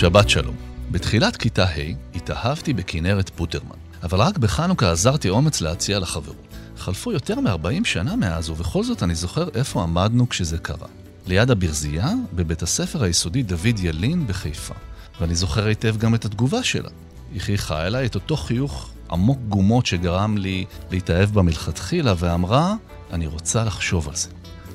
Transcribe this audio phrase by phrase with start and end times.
[0.00, 0.56] שבת שלום.
[0.90, 6.46] בתחילת כיתה ה' התאהבתי בכנרת פוטרמן, אבל רק בחנוכה עזרתי אומץ להציע לחברות.
[6.76, 10.86] חלפו יותר מ-40 שנה מאז, ובכל זאת אני זוכר איפה עמדנו כשזה קרה.
[11.26, 14.74] ליד הברזייה, בבית הספר היסודי דוד ילין בחיפה.
[15.20, 16.90] ואני זוכר היטב גם את התגובה שלה.
[17.32, 22.74] היא חייכה אליי את אותו חיוך עמוק גומות שגרם לי להתאהב בה מלכתחילה, ואמרה,
[23.12, 24.28] אני רוצה לחשוב על זה.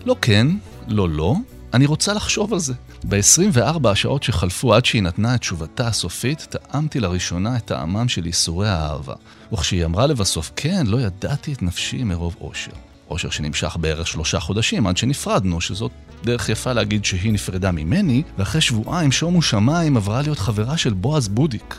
[0.05, 0.47] לא כן,
[0.87, 1.35] לא לא,
[1.73, 2.73] אני רוצה לחשוב על זה.
[3.09, 8.69] ב-24 השעות שחלפו עד שהיא נתנה את תשובתה הסופית, טעמתי לראשונה את טעמם של ייסורי
[8.69, 9.13] האהבה.
[9.53, 12.71] וכשהיא אמרה לבסוף כן, לא ידעתי את נפשי מרוב אושר.
[13.09, 15.91] אושר שנמשך בערך שלושה חודשים עד שנפרדנו, שזאת
[16.23, 21.27] דרך יפה להגיד שהיא נפרדה ממני, ואחרי שבועיים שומו שמיים עברה להיות חברה של בועז
[21.27, 21.75] בודיק.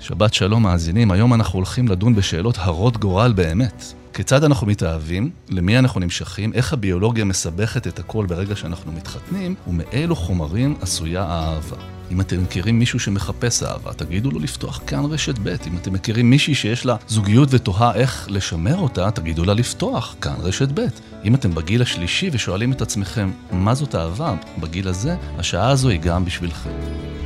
[0.00, 3.92] שבת שלום מאזינים, היום אנחנו הולכים לדון בשאלות הרות גורל באמת.
[4.18, 10.16] כיצד אנחנו מתאהבים, למי אנחנו נמשכים, איך הביולוגיה מסבכת את הכל ברגע שאנחנו מתחתנים, ומאילו
[10.16, 11.76] חומרים עשויה האהבה.
[12.10, 15.48] אם אתם מכירים מישהו שמחפש אהבה, תגידו לו לפתוח כאן רשת ב'.
[15.48, 20.34] אם אתם מכירים מישהי שיש לה זוגיות ותוהה איך לשמר אותה, תגידו לה לפתוח כאן
[20.38, 20.86] רשת ב'.
[21.24, 24.34] אם אתם בגיל השלישי ושואלים את עצמכם, מה זאת אהבה?
[24.60, 27.17] בגיל הזה, השעה הזו היא גם בשבילכם.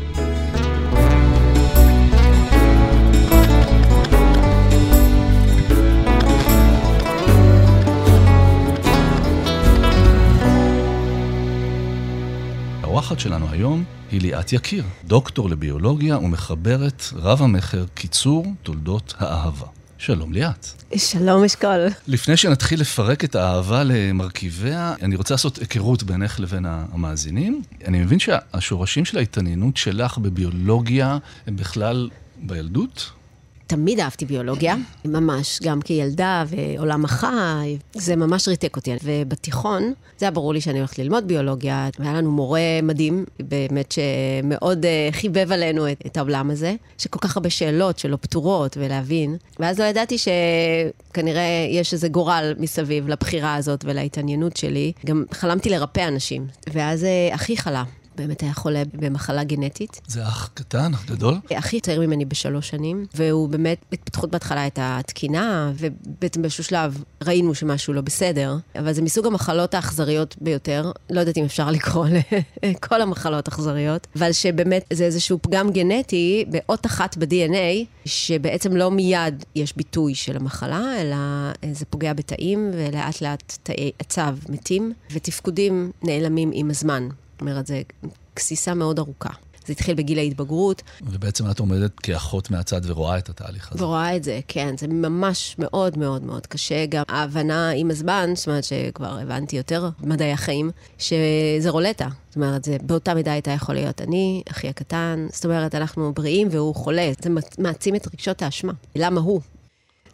[13.03, 19.67] האורחת שלנו היום היא ליאת יקיר, דוקטור לביולוגיה ומחברת רב המכר קיצור תולדות האהבה.
[19.99, 20.67] שלום ליאת.
[20.97, 21.87] שלום אשכול.
[22.07, 27.63] לפני שנתחיל לפרק את האהבה למרכיביה, אני רוצה לעשות היכרות בינך לבין המאזינים.
[27.87, 33.11] אני מבין שהשורשים של ההתעניינות שלך בביולוגיה הם בכלל בילדות?
[33.73, 38.91] תמיד אהבתי ביולוגיה, ממש, גם כילדה ועולם החי, זה ממש ריתק אותי.
[39.05, 44.85] ובתיכון, זה היה ברור לי שאני הולכת ללמוד ביולוגיה, והיה לנו מורה מדהים, באמת שמאוד
[44.87, 49.37] אה, חיבב עלינו את, את העולם הזה, שכל כך הרבה שאלות שלא פתורות ולהבין.
[49.59, 54.93] ואז לא ידעתי שכנראה יש איזה גורל מסביב לבחירה הזאת ולהתעניינות שלי.
[55.07, 57.85] גם חלמתי לרפא אנשים, ואז אה, אחי חלה.
[58.17, 60.01] באמת היה חולה במחלה גנטית.
[60.07, 61.35] זה אח קטן, אח גדול?
[61.55, 67.55] אחי צעיר ממני בשלוש שנים, והוא באמת, התפתחות בהתחלה הייתה תקינה, ובעצם באיזשהו שלב ראינו
[67.55, 70.93] שמשהו לא בסדר, אבל זה מסוג המחלות האכזריות ביותר.
[71.11, 72.07] לא יודעת אם אפשר לקרוא
[72.63, 79.45] לכל המחלות אכזריות, אבל שבאמת זה איזשהו פגם גנטי באות אחת ב-DNA, שבעצם לא מיד
[79.55, 81.17] יש ביטוי של המחלה, אלא
[81.73, 87.09] זה פוגע בתאים, ולאט לאט תאי עצב מתים, ותפקודים נעלמים עם הזמן.
[87.43, 87.75] אומרת, זו
[88.37, 89.31] גסיסה מאוד ארוכה.
[89.67, 90.83] זה התחיל בגיל ההתבגרות.
[91.03, 93.85] ובעצם את עומדת כאחות מהצד ורואה את התהליך הזה.
[93.85, 94.75] ורואה את זה, כן.
[94.79, 96.87] זה ממש מאוד מאוד מאוד קשה.
[96.87, 102.09] גם ההבנה עם הזמן, זאת אומרת שכבר הבנתי יותר במדעי החיים, שזה רולטה.
[102.29, 105.27] זאת אומרת, זה באותה מידה הייתה יכול להיות אני, אחי הקטן.
[105.33, 107.13] זאת אומרת, אנחנו בריאים והוא חולה.
[107.23, 108.73] זה מעצים את רגשות האשמה.
[108.97, 109.41] למה הוא?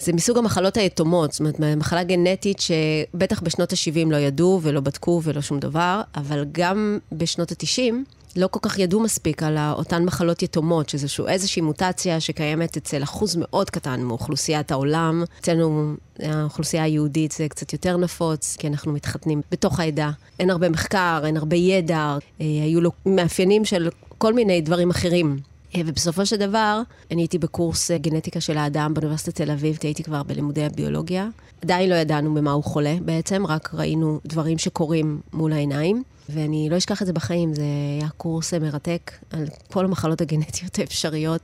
[0.01, 5.21] זה מסוג המחלות היתומות, זאת אומרת, מחלה גנטית שבטח בשנות ה-70 לא ידעו ולא בדקו
[5.25, 7.95] ולא שום דבר, אבל גם בשנות ה-90
[8.37, 13.37] לא כל כך ידעו מספיק על אותן מחלות יתומות, שזה איזושהי מוטציה שקיימת אצל אחוז
[13.39, 15.25] מאוד קטן מאוכלוסיית העולם.
[15.41, 20.11] אצלנו, האוכלוסייה היהודית זה קצת יותר נפוץ, כי אנחנו מתחתנים בתוך העדה.
[20.41, 23.89] אין הרבה מחקר, אין הרבה ידע, אה, היו לו מאפיינים של
[24.19, 25.39] כל מיני דברים אחרים.
[25.77, 30.03] אה, ובסופו של דבר, אני הייתי בקורס אה, גנטיקה של האדם באוניברסיטת תל אביב, הייתי
[30.03, 31.29] כבר בלימודי הביולוגיה.
[31.63, 36.03] עדיין לא ידענו במה הוא חולה בעצם, רק ראינו דברים שקורים מול העיניים.
[36.29, 37.63] ואני לא אשכח את זה בחיים, זה
[38.01, 41.41] היה קורס אה, מרתק על כל המחלות הגנטיות האפשריות,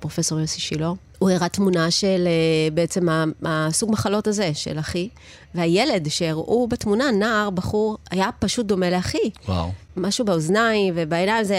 [0.00, 0.92] פרופסור יוסי שילה.
[1.18, 2.28] הוא הראה תמונה של
[2.74, 3.06] בעצם
[3.44, 5.08] הסוג מחלות הזה, של אחי,
[5.54, 9.30] והילד שהראו בתמונה, נער, בחור, היה פשוט דומה לאחי.
[9.48, 9.70] וואו.
[9.96, 11.56] משהו באוזניים ובעיניים, זה,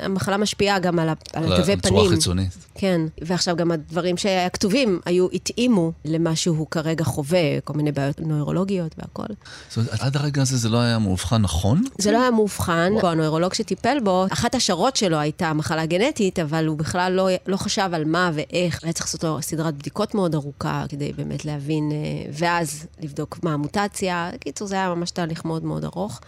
[0.00, 2.06] המחלה משפיעה גם על, על התווי פנים.
[2.06, 2.56] החיצונית.
[2.74, 8.20] כן, ועכשיו גם הדברים שהיו כתובים היו, התאימו למה שהוא כרגע חווה, כל מיני בעיות
[8.20, 9.34] נוירולוגיות והכל.
[9.68, 11.82] זאת אומרת, עד הרגע הזה זה לא היה מאובחן נכון?
[11.98, 16.78] זה לא היה מאובחן, הנוירולוג שטיפל בו, אחת השערות שלו הייתה מחלה גנטית, אבל הוא
[16.78, 18.84] בכלל לא, לא חשב על מה ואיך.
[18.84, 23.52] היה צריך לעשות לו סדרת בדיקות מאוד ארוכה, כדי באמת להבין, אה, ואז לבדוק מה
[23.52, 24.30] המוטציה.
[24.34, 26.20] בקיצור, זה היה ממש תהליך מאוד מאוד ארוך.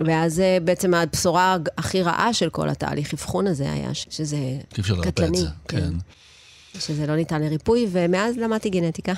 [0.00, 4.94] ואז אה, בעצם הבשורה הכי רעה של כל התהליך אבחון הזה היה שזה אי אפשר
[4.94, 5.38] לרפא את קטלני.
[5.38, 5.46] זה.
[5.68, 5.90] כן.
[6.78, 9.12] שזה לא ניתן לריפוי, ומאז למדתי גנטיקה.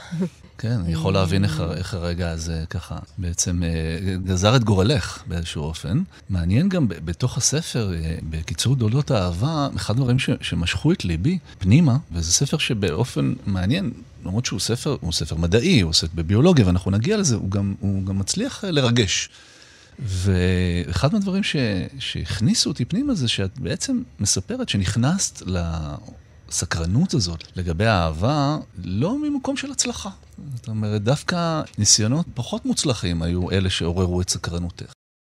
[0.59, 5.62] כן, אני יכול להבין איך, איך הרגע הזה ככה בעצם אה, גזר את גורלך באיזשהו
[5.62, 6.03] אופן.
[6.31, 11.97] מעניין גם בתוך הספר, אה, בקיצור גדולות האהבה, אחד הדברים ש, שמשכו את ליבי פנימה,
[12.12, 13.91] וזה ספר שבאופן מעניין,
[14.25, 18.05] למרות שהוא ספר, הוא ספר מדעי, הוא עוסק בביולוגיה, ואנחנו נגיע לזה, הוא גם, הוא
[18.06, 19.29] גם מצליח אה, לרגש.
[19.99, 21.56] ואחד מהדברים ש,
[21.99, 25.43] שהכניסו אותי פנימה זה שאת בעצם מספרת שנכנסת
[26.55, 30.11] לסקרנות הזאת לגבי האהבה, לא ממקום של הצלחה.
[30.56, 34.93] זאת אומרת, דווקא ניסיונות פחות מוצלחים היו אלה שעוררו את סקרנותך.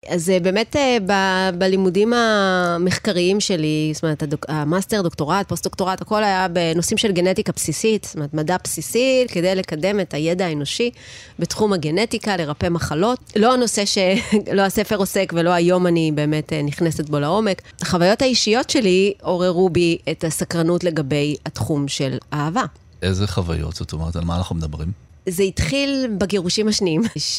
[0.08, 6.24] אז אה, באמת אה, ב- בלימודים המחקריים שלי, זאת אומרת, הדוק, המאסטר, דוקטורט, פוסט-דוקטורט, הכל
[6.24, 10.92] היה בנושאים של גנטיקה בסיסית, זאת אומרת, מדע בסיסי, כדי לקדם את הידע האנושי
[11.40, 13.20] בתחום הגנטיקה, לרפא מחלות.
[13.36, 17.62] לא הנושא שלא הספר עוסק ולא היום אני באמת אה, נכנסת בו לעומק.
[17.82, 22.64] החוויות האישיות שלי עוררו בי את הסקרנות לגבי התחום של אהבה.
[23.02, 25.07] איזה חוויות, זאת אומרת, על מה אנחנו מדברים?
[25.30, 27.02] זה התחיל בגירושים השניים,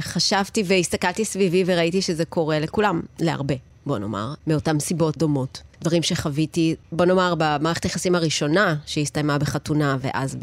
[0.00, 3.54] שחשבתי והסתכלתי סביבי וראיתי שזה קורה לכולם, להרבה,
[3.86, 5.62] בוא נאמר, מאותן סיבות דומות.
[5.82, 10.36] דברים שחוויתי, בוא נאמר, במערכת היחסים הראשונה, שהסתיימה בחתונה ואז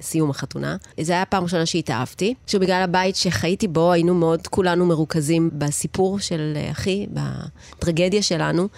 [0.00, 0.76] בסיום החתונה.
[1.00, 2.34] זו הייתה הפעם הראשונה שהתאהבתי.
[2.46, 7.06] שוב, בגלל הבית שחייתי בו, היינו מאוד כולנו מרוכזים בסיפור של אחי,
[7.78, 8.68] בטרגדיה שלנו.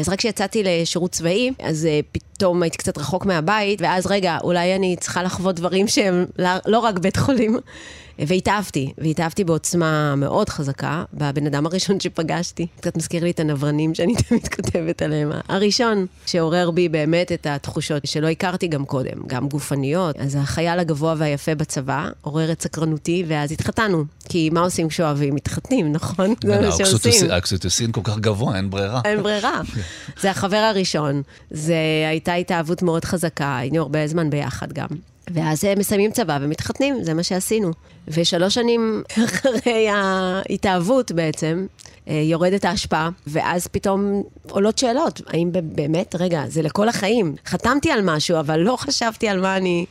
[0.00, 4.74] אז רק כשיצאתי לשירות צבאי, אז אה, פתאום הייתי קצת רחוק מהבית, ואז רגע, אולי
[4.76, 7.58] אני צריכה לחוות דברים שהם לא- לא רק בית חולים.
[8.26, 12.66] והתאהבתי, והתאהבתי בעוצמה מאוד חזקה, בבן אדם הראשון שפגשתי.
[12.80, 15.30] קצת מזכיר לי את הנברנים שאני תמיד כותבת עליהם.
[15.48, 20.16] הראשון שעורר בי באמת את התחושות שלא הכרתי גם קודם, גם גופניות.
[20.18, 20.36] אז
[20.68, 24.04] החייל הגבוה והיפה בצבא עורר את סקרנותי, ואז התחתנו.
[24.28, 25.34] כי מה עושים כשאוהבים?
[25.34, 26.34] מתחתנים, נכון?
[26.44, 27.30] זה מה שעושים.
[27.30, 29.00] האקסיטוסין כל כך גבוה, אין ברירה.
[29.04, 29.60] אין ברירה.
[30.22, 31.22] זה החבר הראשון.
[31.50, 31.74] זה
[32.08, 34.88] הייתה התאהבות מאוד חזקה, היינו הרבה זמן ביחד גם.
[35.34, 37.70] ואז הם מסיימים צבא ומתחתנים, זה מה שעשינו.
[38.08, 41.66] ושלוש שנים אחרי ההתאהבות בעצם,
[42.08, 45.20] יורדת ההשפעה, ואז פתאום עולות שאלות.
[45.26, 47.34] האם באמת, רגע, זה לכל החיים.
[47.46, 49.86] חתמתי על משהו, אבל לא חשבתי על מה אני...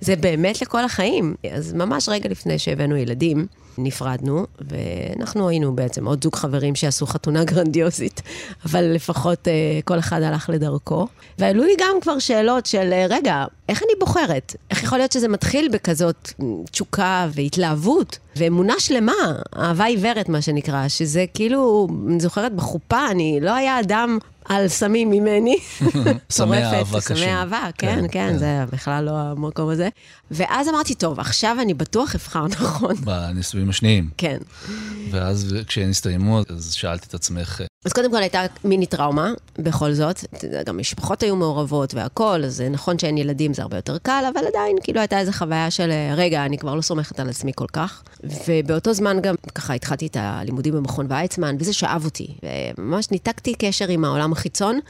[0.00, 1.34] זה באמת לכל החיים.
[1.52, 3.46] אז ממש רגע לפני שהבאנו ילדים,
[3.78, 8.22] נפרדנו, ואנחנו היינו בעצם עוד זוג חברים שעשו חתונה גרנדיוזית,
[8.64, 9.50] אבל לפחות uh,
[9.84, 11.06] כל אחד הלך לדרכו.
[11.38, 14.56] ועלו לי גם כבר שאלות של, uh, רגע, איך אני בוחרת?
[14.70, 16.32] איך יכול להיות שזה מתחיל בכזאת
[16.70, 19.12] תשוקה והתלהבות ואמונה שלמה,
[19.56, 25.10] אהבה עיוורת, מה שנקרא, שזה כאילו, אני זוכרת בחופה, אני, לא היה אדם על סמים
[25.10, 25.56] ממני.
[26.30, 27.16] סמי אהבה קשים.
[27.16, 28.38] סמי אהבה, כן, כן, כן, כן.
[28.38, 29.88] זה בכלל לא המקום הזה.
[30.30, 32.94] ואז אמרתי, טוב, עכשיו אני בטוח אבחר נכון.
[32.94, 34.10] בנישואים השניים.
[34.16, 34.38] כן.
[35.10, 40.24] ואז כשהם הסתיימו, אז שאלת את עצמך, אז קודם כל הייתה מיני טראומה, בכל זאת.
[40.66, 44.76] גם משפחות היו מעורבות והכול, אז נכון שאין ילדים, זה הרבה יותר קל, אבל עדיין
[44.82, 48.02] כאילו הייתה איזו חוויה של, רגע, אני כבר לא סומכת על עצמי כל כך.
[48.48, 52.34] ובאותו זמן גם ככה התחלתי את הלימודים במכון ויצמן, וזה שאב אותי.
[52.78, 54.80] וממש ניתקתי קשר עם העולם החיצון.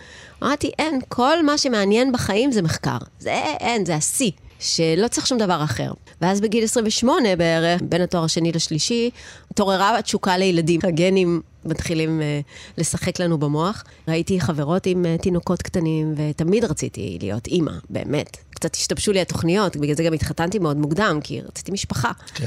[0.42, 2.98] אמרתי, אין, כל מה שמעניין בחיים זה מחקר.
[3.20, 4.30] זה אין, זה השיא.
[4.60, 5.92] שלא צריך שום דבר אחר.
[6.20, 9.10] ואז בגיל 28 בערך, בין התואר השני לשלישי,
[9.50, 10.80] התעוררה התשוקה לילדים.
[10.84, 13.84] הגנים מתחילים uh, לשחק לנו במוח.
[14.08, 18.36] ראיתי חברות עם uh, תינוקות קטנים, ותמיד רציתי להיות אימא, באמת.
[18.50, 22.12] קצת השתבשו לי התוכניות, בגלל זה גם התחתנתי מאוד מוקדם, כי רציתי משפחה.
[22.34, 22.46] כן.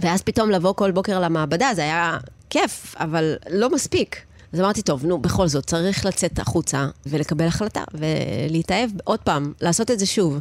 [0.00, 2.18] ואז פתאום לבוא כל בוקר למעבדה, זה היה
[2.50, 4.16] כיף, אבל לא מספיק.
[4.52, 9.90] אז אמרתי, טוב, נו, בכל זאת, צריך לצאת החוצה ולקבל החלטה, ולהתאהב עוד פעם, לעשות
[9.90, 10.38] את זה שוב.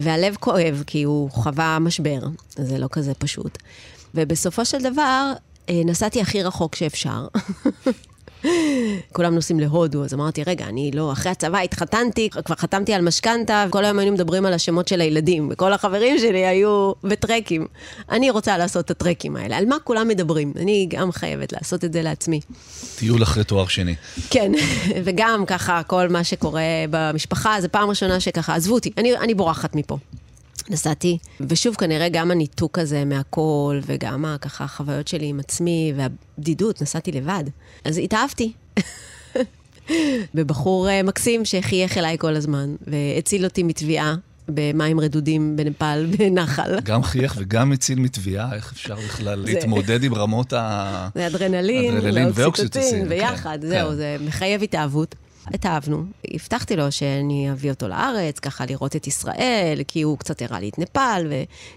[0.00, 2.20] והלב כואב, כי הוא חווה משבר,
[2.56, 3.58] זה לא כזה פשוט.
[4.14, 5.32] ובסופו של דבר, אה,
[5.70, 7.26] נסעתי הכי רחוק שאפשר.
[9.12, 13.64] כולם נוסעים להודו, אז אמרתי, רגע, אני לא, אחרי הצבא התחתנתי, כבר חתמתי על משכנתה,
[13.70, 17.66] כל היום היינו מדברים על השמות של הילדים, וכל החברים שלי היו בטרקים.
[18.10, 19.56] אני רוצה לעשות את הטרקים האלה.
[19.56, 20.52] על מה כולם מדברים?
[20.56, 22.40] אני גם חייבת לעשות את זה לעצמי.
[22.98, 23.94] טיול אחרי תואר שני.
[24.30, 24.52] כן,
[25.04, 29.74] וגם ככה, כל מה שקורה במשפחה, זו פעם ראשונה שככה, עזבו אותי, אני, אני בורחת
[29.74, 29.98] מפה.
[30.70, 37.12] נסעתי, ושוב, כנראה גם הניתוק הזה מהכל, וגם ככה החוויות שלי עם עצמי, והבדידות, נסעתי
[37.12, 37.44] לבד.
[37.84, 38.52] אז התאהבתי.
[40.34, 44.14] בבחור אה, מקסים שחייך אליי כל הזמן, והציל אותי מטביעה
[44.48, 46.80] במים רדודים בנפאל, בנחל.
[46.84, 51.08] גם חייך וגם הציל מתביעה, איך אפשר בכלל להתמודד עם רמות ה...
[51.14, 53.96] זה אדרנלין, אדרנלין ואוקסיטוצין, ביחד, כן, זהו, כן.
[53.96, 55.14] זה מחייב התאהבות.
[55.46, 60.60] התאהבנו, הבטחתי לו שאני אביא אותו לארץ, ככה לראות את ישראל, כי הוא קצת הראה
[60.60, 61.32] לי את נפאל,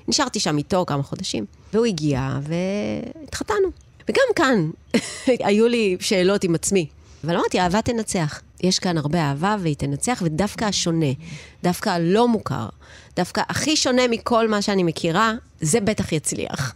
[0.07, 1.45] ונשארתי שם איתו כמה חודשים.
[1.73, 3.67] והוא הגיע, והתחתנו.
[4.09, 4.69] וגם כאן
[5.47, 6.87] היו לי שאלות עם עצמי.
[7.23, 8.41] אבל אמרתי, אהבה תנצח.
[8.61, 11.11] יש כאן הרבה אהבה והיא תנצח, ודווקא השונה,
[11.63, 12.69] דווקא הלא מוכר,
[13.15, 16.75] דווקא הכי שונה מכל מה שאני מכירה, זה בטח יצליח.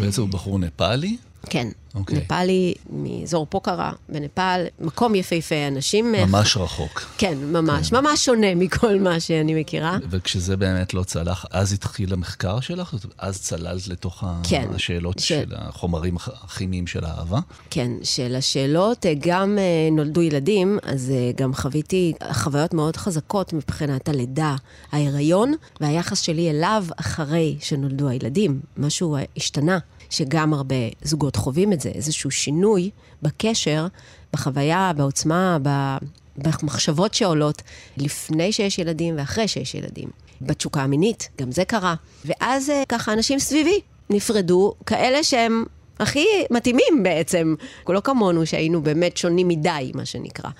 [0.00, 1.16] ואיזה הוא בחור נפאלי?
[1.50, 1.68] כן.
[1.94, 2.16] אוקיי.
[2.18, 6.14] נפאלי, מאזור פוקרה בנפאל, מקום יפהפה, אנשים...
[6.14, 7.02] אה, ממש רחוק.
[7.18, 9.98] כן, ממש, ממש שונה מכל מה שאני מכירה.
[10.10, 12.94] וכשזה באמת לא צלח, אז התחיל המחקר שלך?
[13.18, 14.68] אז צללת לתוך כן.
[14.74, 17.38] השאלות ש- של החומרים הכ- הכימיים של האהבה?
[17.70, 24.08] כן, של השאלות, אה, גם אה, נולדו ילדים, אז גם חוויתי חוויות מאוד חזקות מבחינת
[24.08, 24.56] הלידה,
[24.92, 28.60] ההיריון, והיחס שלי אליו אחרי שנולדו הילדים.
[28.76, 29.78] משהו השתנה,
[30.14, 32.90] שגם הרבה זוגות חווים את זה, איזשהו שינוי
[33.22, 33.86] בקשר,
[34.32, 35.96] בחוויה, בעוצמה, ב...
[36.36, 37.62] במחשבות שעולות
[37.96, 40.08] לפני שיש ילדים ואחרי שיש ילדים.
[40.40, 41.94] בתשוקה המינית, גם זה קרה.
[42.24, 43.80] ואז אה, ככה אנשים סביבי
[44.10, 45.64] נפרדו, כאלה שהם
[45.98, 47.54] הכי מתאימים בעצם,
[47.88, 50.50] לא כמונו שהיינו באמת שונים מדי, מה שנקרא.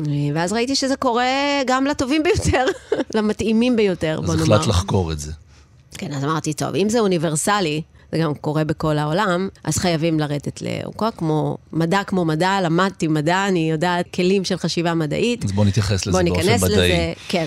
[0.00, 1.24] אה, ואז ראיתי שזה קורה
[1.66, 2.66] גם לטובים ביותר,
[3.14, 4.54] למתאימים ביותר, בוא אז נאמר.
[4.54, 5.32] החלטת לחקור את זה.
[5.98, 7.82] כן, אז אמרתי, טוב, אם זה אוניברסלי,
[8.12, 13.48] זה גם קורה בכל העולם, אז חייבים לרדת לעומקו, כמו מדע כמו מדע, למדתי מדע,
[13.48, 15.44] אני יודעת כלים של חשיבה מדעית.
[15.44, 16.88] אז בוא נתייחס לזה בוא באופן מדעי.
[16.88, 17.46] לזה, כן.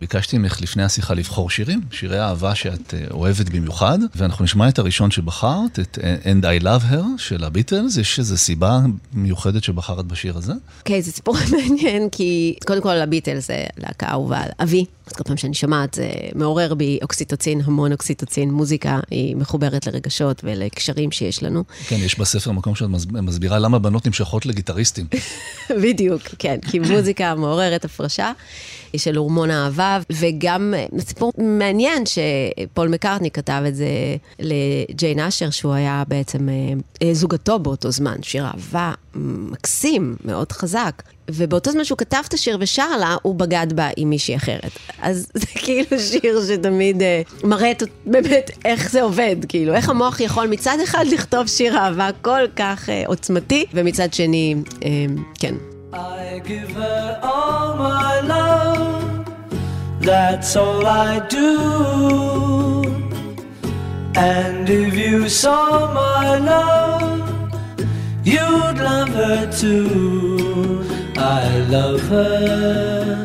[0.00, 4.78] ביקשתי ממך לפני השיחה לבחור שירים, שירי אהבה שאת אה, אוהבת במיוחד, ואנחנו נשמע את
[4.78, 7.96] הראשון שבחרת, את אה, And I Love Her של הביטלס.
[7.96, 8.80] יש איזו סיבה
[9.12, 10.52] מיוחדת שבחרת בשיר הזה?
[10.78, 14.84] אוקיי, זה סיפור מעניין, כי קודם כל הביטלס זה להקה אהובה על אבי.
[15.08, 18.50] אז כל פעם שאני שומעת, זה מעורר בי אוקסיטוצין, המון אוקסיטוצין.
[18.50, 21.64] מוזיקה היא מחוברת לרגשות ולקשרים שיש לנו.
[21.88, 25.06] כן, יש בספר מקום שאת מס- מסבירה למה בנות נמשכות לגיטריסטים.
[25.82, 28.32] בדיוק, כן, כי מוזיקה מעוררת הפרשה
[28.96, 33.86] של הורמון האהבה, וגם אה, סיפור מעניין שפול מקארטני כתב את זה
[34.38, 36.54] לג'יין אשר, שהוא היה בעצם אה,
[37.02, 41.02] אה, זוגתו באותו זמן, שיר אהבה מקסים, מאוד חזק.
[41.30, 44.70] ובאותו זמן שהוא כתב את השיר ושר לה, הוא בגד בה עם מישהי אחרת.
[45.02, 50.20] אז זה כאילו שיר שתמיד אה, מראה את, באמת איך זה עובד, כאילו, איך המוח
[50.20, 54.88] יכול מצד אחד לכתוב שיר אהבה כל כך אה, עוצמתי, ומצד שני, אה,
[55.38, 55.54] כן,
[55.92, 55.96] I
[56.44, 59.26] give her all my love,
[60.02, 61.48] that's all I do.
[64.14, 67.17] And if you saw my love,
[68.34, 70.84] you'd love her too.
[71.16, 73.24] I love her.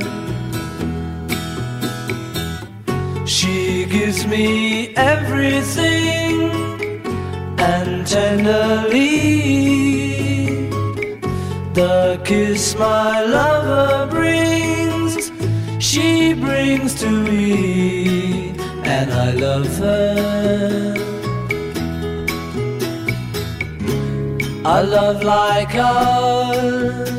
[3.25, 6.51] She gives me everything
[7.59, 9.43] and tenderly.
[11.73, 15.31] The kiss my lover brings,
[15.79, 18.49] she brings to me,
[18.83, 21.12] and I love her.
[24.65, 27.09] A love like ours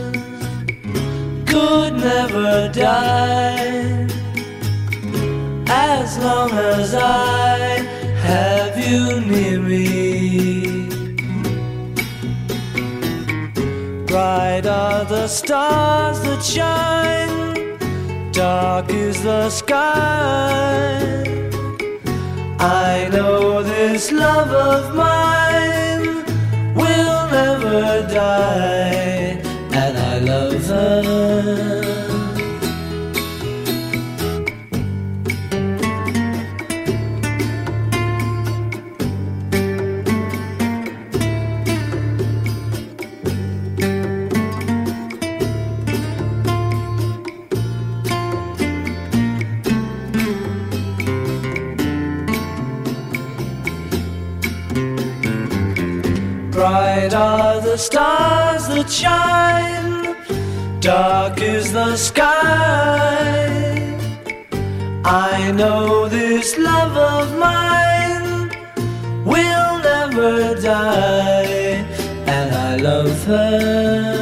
[1.45, 4.07] could never die
[5.69, 7.59] as long as I
[8.23, 10.89] have you near me.
[14.07, 17.77] Bright are the stars that shine,
[18.33, 20.97] dark is the sky.
[22.59, 25.84] I know this love of mine
[27.65, 29.41] never die,
[29.73, 31.74] and I love her.
[56.55, 60.15] Bright are the stars that shine,
[60.79, 62.31] dark is the sky.
[65.05, 68.51] I know this love of mine
[69.25, 71.85] will never die,
[72.37, 74.14] and I love her.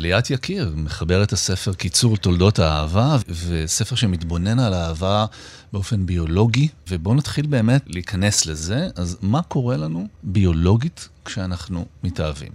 [0.00, 3.16] ליאת יקיר, מחברת הספר קיצור תולדות האהבה,
[3.48, 5.26] וספר שמתבונן על האהבה
[5.72, 8.88] באופן ביולוגי, ובואו נתחיל באמת להיכנס לזה.
[8.96, 12.52] אז מה קורה לנו ביולוגית כשאנחנו מתאהבים?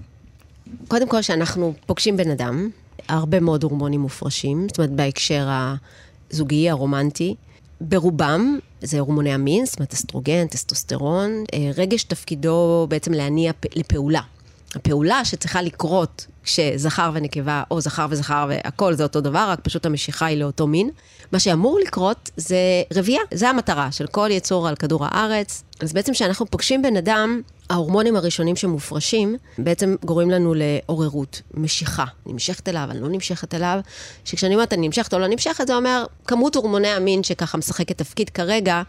[0.88, 2.70] קודם כל, כשאנחנו פוגשים בן אדם,
[3.08, 5.48] הרבה מאוד הורמונים מופרשים, זאת אומרת, בהקשר
[6.32, 7.36] הזוגי, הרומנטי.
[7.82, 11.32] ברובם זה הורמוני המין, זאת אומרת, אסטרוגן, טסטוסטרון.
[11.54, 14.22] אה, רגש תפקידו בעצם להניע לפעולה.
[14.75, 20.25] הפעולה שצריכה לקרות כשזכר ונקבה, או זכר וזכר והכל זה אותו דבר, רק פשוט המשיכה
[20.25, 20.90] היא לאותו מין.
[21.32, 22.58] מה שאמור לקרות זה
[22.94, 25.64] רבייה, זה המטרה של כל יצור על כדור הארץ.
[25.80, 32.06] אז בעצם כשאנחנו פוגשים בן אדם, ההורמונים הראשונים שמופרשים בעצם גורמים לנו לעוררות, משיכה.
[32.25, 33.80] נמשכת אליו, אני לא נמשכת אליו.
[34.25, 38.30] שכשאני אומרת אני נמשכת או לא נמשכת, זה אומר כמות הורמוני המין שככה משחקת תפקיד
[38.30, 38.82] כרגע,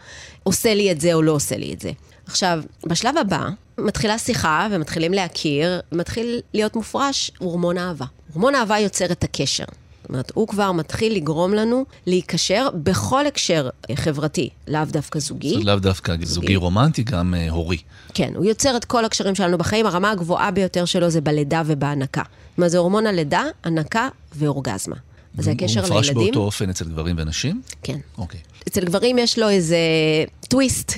[0.43, 1.91] עושה לי את זה או לא עושה לי את זה.
[2.27, 8.05] עכשיו, בשלב הבא, מתחילה שיחה ומתחילים להכיר, מתחיל להיות מופרש הורמון אהבה.
[8.33, 9.65] הורמון אהבה יוצר את הקשר.
[10.01, 15.53] זאת אומרת, הוא כבר מתחיל לגרום לנו להיקשר בכל הקשר חברתי, לאו דווקא זוגי.
[15.53, 17.77] זאת לאו דווקא זוגי רומנטי, גם uh, הורי.
[18.13, 22.21] כן, הוא יוצר את כל הקשרים שלנו בחיים, הרמה הגבוהה ביותר שלו זה בלידה ובהנקה.
[22.21, 24.95] זאת אומרת, זה הורמון הלידה, הנקה ואורגזמה.
[25.37, 26.25] זה הקשר הוא מופרש לילדים.
[26.25, 27.61] באותו אופן אצל גברים ונשים?
[27.83, 27.97] כן.
[28.17, 28.39] אוקיי.
[28.67, 29.77] אצל גברים יש לו איזה
[30.49, 30.93] טוויסט,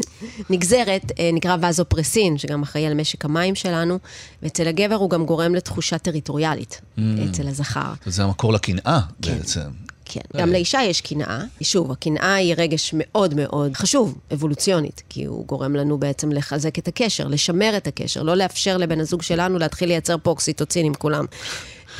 [0.49, 3.99] נגזרת, אה, נקרא וזופרסין, שגם אחראי על משק המים שלנו,
[4.43, 7.01] ואצל הגבר הוא גם גורם לתחושה טריטוריאלית, Mm.
[7.29, 7.93] אצל הזכר.
[8.05, 9.61] זה המקור לקנאה בעצם.
[10.11, 11.39] כן, גם לאישה יש קנאה.
[11.61, 16.87] שוב, הקנאה היא רגש מאוד מאוד חשוב, אבולוציונית, כי הוא גורם לנו בעצם לחזק את
[16.87, 21.25] הקשר, לשמר את הקשר, לא לאפשר לבן הזוג שלנו להתחיל לייצר פה אוקסיטוצין עם כולם.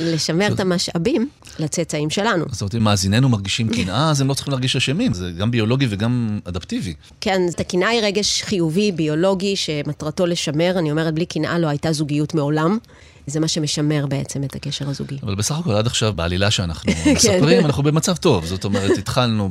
[0.00, 1.28] לשמר את המשאבים
[1.58, 2.44] לצאצאים שלנו.
[2.50, 5.14] זאת אומרת, אם מאזיננו מרגישים קנאה, אז הם לא צריכים להרגיש אשמים.
[5.14, 6.94] זה גם ביולוגי וגם אדפטיבי.
[7.20, 10.78] כן, אז הקנאה היא רגש חיובי, ביולוגי, שמטרתו לשמר.
[10.78, 12.78] אני אומרת, בלי קנאה לא הייתה זוגיות מעולם.
[13.26, 15.18] זה מה שמשמר בעצם את הקשר הזוגי.
[15.22, 18.44] אבל בסך הכל עד עכשיו, בעלילה שאנחנו מספרים, אנחנו במצב טוב.
[18.44, 19.50] זאת אומרת, התחלנו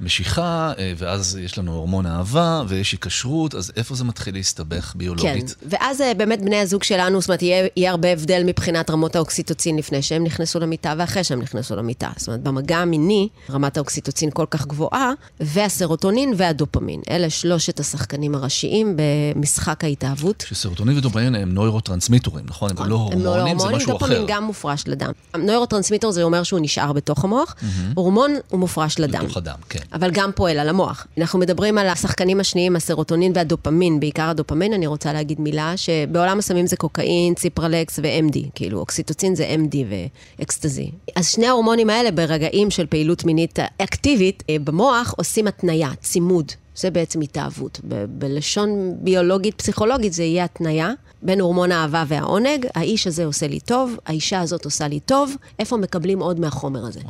[0.00, 4.98] במשיכה, אה, ואז יש לנו הורמון אהבה, ויש היקשרות, אז איפה זה מתחיל להסתבך כן,
[4.98, 5.54] ביולוגית?
[5.68, 9.76] ואז אה, באמת בני הזוג שלנו, זאת אומרת, יהיה, יהיה הרבה הבדל מבחינת רמות האוקסיטוצין
[9.76, 12.10] לפני שהם נכנסו למיטה ואחרי שהם נכנסו למיטה.
[12.16, 17.00] זאת אומרת, במגע המיני, רמת האוקסיטוצין כל כך גבוהה, והסרוטונין והדופמין.
[17.10, 20.44] אלה שלושת השחקנים הראשיים במשחק ההתאהבות.
[20.48, 22.70] שסרוטונין ודופמין הם נוירוטרנסמיטורים, נכון?
[22.70, 24.24] הם לא הורמונים, זה הורמונים, משהו דופמין אחר.
[24.28, 25.10] גם מופרש לדם.
[25.38, 27.54] נוירוטרנסמיטר זה אומר שהוא נשאר בתוך המוח,
[27.94, 29.20] הורמון הוא מופרש לדם.
[29.24, 29.78] בתוך הדם, כן.
[29.92, 31.06] אבל גם פועל על המוח.
[31.18, 36.66] אנחנו מדברים על השחקנים השניים, הסרוטונין והדופמין, בעיקר הדופמין, אני רוצה להגיד מילה, שבעולם הסמים
[36.66, 39.76] זה קוקאין, ציפרלקס ו-MD, כאילו אוקסיטוצין זה MD
[40.38, 40.90] ואקסטזי.
[41.16, 46.52] אז שני ההורמונים האלה ברגעים של פעילות מינית אקטיבית, אה, במוח עושים התניה, צימוד.
[46.76, 47.80] זה בעצם התאהבות.
[47.88, 48.68] ב- בלשון
[49.00, 50.92] ביולוגית, פסיכולוגית, זה יהיה התניה
[51.26, 52.66] בין הורמון האהבה והעונג.
[52.74, 55.36] האיש הזה עושה לי טוב, האישה הזאת עושה לי טוב.
[55.58, 57.00] איפה מקבלים עוד מהחומר הזה?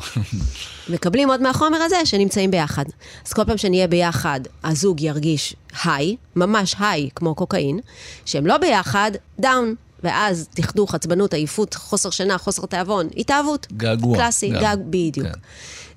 [0.95, 2.85] מקבלים עוד מהחומר הזה שנמצאים ביחד.
[3.27, 7.81] אז כל פעם שנהיה ביחד, הזוג ירגיש היי, ממש היי, כמו קוקאין,
[8.25, 9.75] שהם לא ביחד, down.
[10.03, 13.67] ואז דכדוך, עצבנות, עייפות, חוסר שינה, חוסר תיאבון, התאהבות.
[13.73, 14.17] געגוע.
[14.17, 14.61] קלאסי, גם.
[14.61, 15.27] גג, בדיוק.
[15.27, 15.41] כן.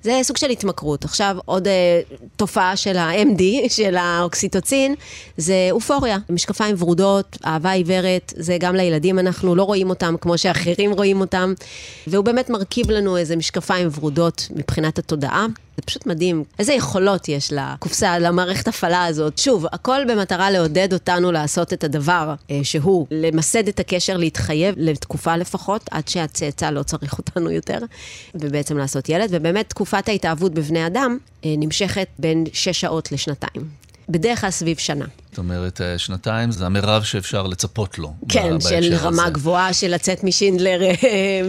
[0.02, 1.04] זה סוג של התמכרות.
[1.04, 2.00] עכשיו, עוד אה,
[2.36, 3.42] תופעה של ה-MD,
[3.76, 4.94] של האוקסיטוצין,
[5.36, 6.18] זה אופוריה.
[6.30, 11.54] משקפיים ורודות, אהבה עיוורת, זה גם לילדים, אנחנו לא רואים אותם כמו שאחרים רואים אותם.
[12.06, 15.46] והוא באמת מרכיב לנו איזה משקפיים ורודות מבחינת התודעה.
[15.80, 16.44] זה פשוט מדהים.
[16.58, 19.38] איזה יכולות יש לקופסה, למערכת הפעלה הזאת.
[19.38, 25.36] שוב, הכל במטרה לעודד אותנו לעשות את הדבר אה, שהוא למסד את הקשר, להתחייב לתקופה
[25.36, 27.78] לפחות, עד שהצאצא לא צריך אותנו יותר,
[28.34, 29.28] ובעצם לעשות ילד.
[29.32, 33.80] ובאמת, תקופת ההתאהבות בבני אדם אה, נמשכת בין שש שעות לשנתיים.
[34.10, 35.04] בדרך כלל סביב שנה.
[35.30, 38.12] זאת אומרת, אה, שנתיים זה המרב שאפשר לצפות לו.
[38.28, 39.32] כן, של רמה הזה.
[39.32, 40.96] גבוהה של לצאת משינדלר אה,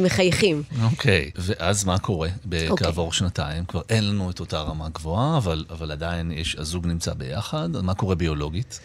[0.03, 0.63] מחייכים.
[0.83, 2.29] אוקיי, ואז מה קורה
[2.69, 2.87] אוקיי.
[2.87, 3.65] כעבור שנתיים?
[3.65, 7.93] כבר אין לנו את אותה רמה גבוהה, אבל, אבל עדיין יש, הזוג נמצא ביחד, מה
[7.93, 8.79] קורה ביולוגית?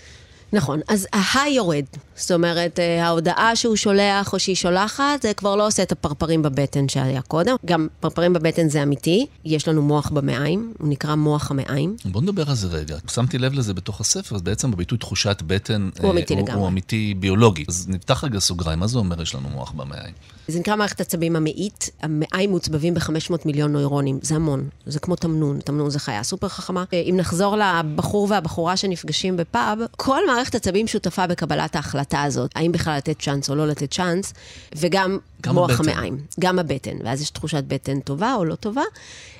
[0.53, 1.85] נכון, אז ההיי יורד.
[2.17, 6.43] זאת אומרת, אה, ההודעה שהוא שולח או שהיא שולחת, זה כבר לא עושה את הפרפרים
[6.43, 7.57] בבטן שהיה קודם.
[7.65, 11.97] גם פרפרים בבטן זה אמיתי, יש לנו מוח במעיים, הוא נקרא מוח המעיים.
[12.05, 12.97] בוא נדבר על זה רגע.
[13.11, 15.91] שמתי לב לזה בתוך הספר, אז בעצם הביטוי תחושת בטן...
[15.99, 16.61] הוא אה, אמיתי הוא, לגמרי.
[16.61, 17.65] הוא אמיתי ביולוגי.
[17.69, 20.15] אז נפתח רגע סוגריים, מה זה אומר יש לנו מוח במעיים?
[20.49, 21.91] זה נקרא מערכת עצבים המעית.
[22.03, 24.69] המעיים מוצבבים ב-500 מיליון נוירונים, זה המון.
[24.87, 26.85] זה כמו תמנון, תמנון זה חיה סופר חכמה.
[26.93, 32.73] אה, אם נחזור לבחור והבחורה שנפגשים בפאב, כל מערכת עצבים שותפה בקבלת ההחלטה הזאת, האם
[32.73, 34.33] בכלל לתת צ'אנס או לא לתת צ'אנס,
[34.77, 35.89] וגם גם מוח הבטן.
[35.89, 38.83] המעיים, גם הבטן, ואז יש תחושת בטן טובה או לא טובה,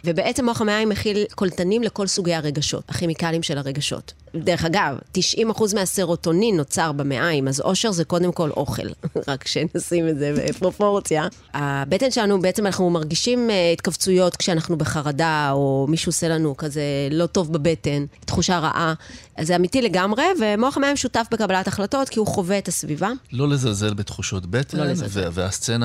[0.05, 4.13] ובעצם מוח המעיים מכיל קולטנים לכל סוגי הרגשות, הכימיקלים של הרגשות.
[4.35, 8.87] דרך אגב, 90% מהסרוטונין נוצר במעיים, אז אושר זה קודם כל אוכל,
[9.29, 11.29] רק שנשים את זה בפרופורציה.
[11.55, 17.27] הבטן שלנו, בעצם אנחנו מרגישים אה, התכווצויות כשאנחנו בחרדה, או מישהו עושה לנו כזה לא
[17.27, 18.95] טוב בבטן, תחושה רעה.
[19.37, 23.11] אז זה אמיתי לגמרי, ומוח המעיים שותף בקבלת החלטות, כי הוא חווה את הסביבה.
[23.33, 25.21] לא לזלזל בתחושות בטן, לא לזלזל.
[25.21, 25.29] ו-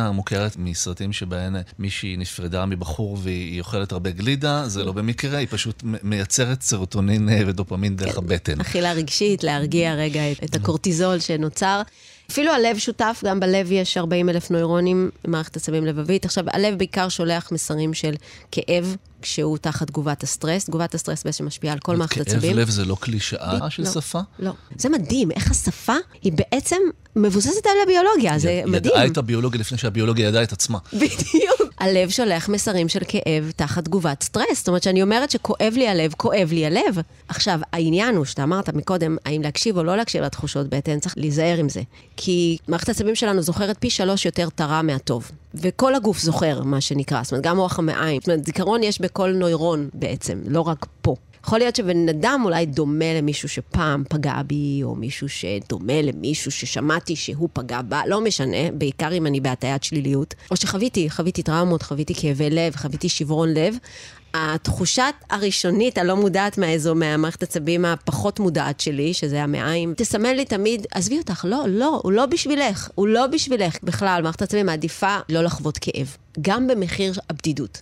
[0.02, 5.48] והסצנה המוכרת מסרטים שבהן מישהי נפרדה מבחור והיא אוכלת הרבה גלידה, זה לא במקרה, היא
[5.50, 8.62] פשוט מייצרת סרוטונין אה, ודופמין דרך הבטן.
[8.62, 11.82] אכילה רגשית, להרגיע רגע את, את הקורטיזול שנוצר.
[12.32, 16.26] אפילו הלב שותף, גם בלב יש 40 אלף נוירונים במערכת עצבים לבבית.
[16.26, 18.15] עכשיו, הלב בעיקר שולח מסרים של
[18.52, 20.65] כאב כשהוא תחת תגובת הסטרס.
[20.65, 22.58] תגובת הסטרס בעצם משפיעה על כל מערכת כאב עצבים.
[22.58, 24.20] לב זה לא קלישאה של לא, שפה?
[24.39, 24.52] לא.
[24.78, 26.78] זה מדהים, איך השפה היא בעצם
[27.15, 28.94] מבוססת על הביולוגיה, זה מדהים.
[28.94, 30.78] ידעה את הביולוגיה לפני שהביולוגיה ידעה את עצמה.
[30.94, 31.62] בדיוק.
[31.82, 34.58] הלב שולח מסרים של כאב תחת תגובת סטרס.
[34.58, 36.98] זאת אומרת, שאני אומרת שכואב לי הלב, כואב לי הלב.
[37.28, 41.58] עכשיו, העניין הוא, שאתה אמרת מקודם, האם להקשיב או לא להקשיב לתחושות בטן, צריך להיזהר
[41.58, 41.82] עם זה.
[42.24, 45.32] כי מערכת העצבים שלנו זוכרת פי שלוש יותר את הרע מהטוב.
[45.54, 47.24] וכל הגוף זוכר, מה שנקרא.
[47.24, 48.22] זאת אומרת, גם מוח המעיים.
[48.22, 51.16] זאת אומרת, זיכרון יש בכל נוירון בעצם, לא רק פה.
[51.46, 57.16] יכול להיות שבן אדם אולי דומה למישהו שפעם פגע בי, או מישהו שדומה למישהו ששמעתי
[57.16, 60.36] שהוא פגע בה, לא משנה, בעיקר אם אני בהטיית שליליות.
[60.52, 63.76] או שחוויתי, חוויתי טראומות, חוויתי כאבי לב, חוויתי שברון לב.
[64.34, 70.88] התחושת הראשונית, הלא מודעת מהאזור, מהמערכת עצבים הפחות מודעת שלי, שזה המעיים, תסמן לי תמיד,
[70.91, 73.78] עזבי אותך, לא, לא, הוא לא בשבילך, הוא לא בשבילך.
[73.84, 77.82] בכלל, מערכת עצבים מעדיפה לא לחוות כאב, גם במחיר הבדידות.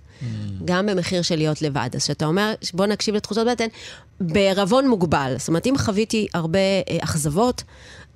[0.66, 1.90] גם במחיר של להיות לבד.
[1.94, 3.68] אז כשאתה אומר, בוא נקשיב לתחושות בטן,
[4.20, 5.36] בערבון מוגבל.
[5.38, 7.64] זאת אומרת, אם חוויתי הרבה אה, אכזבות,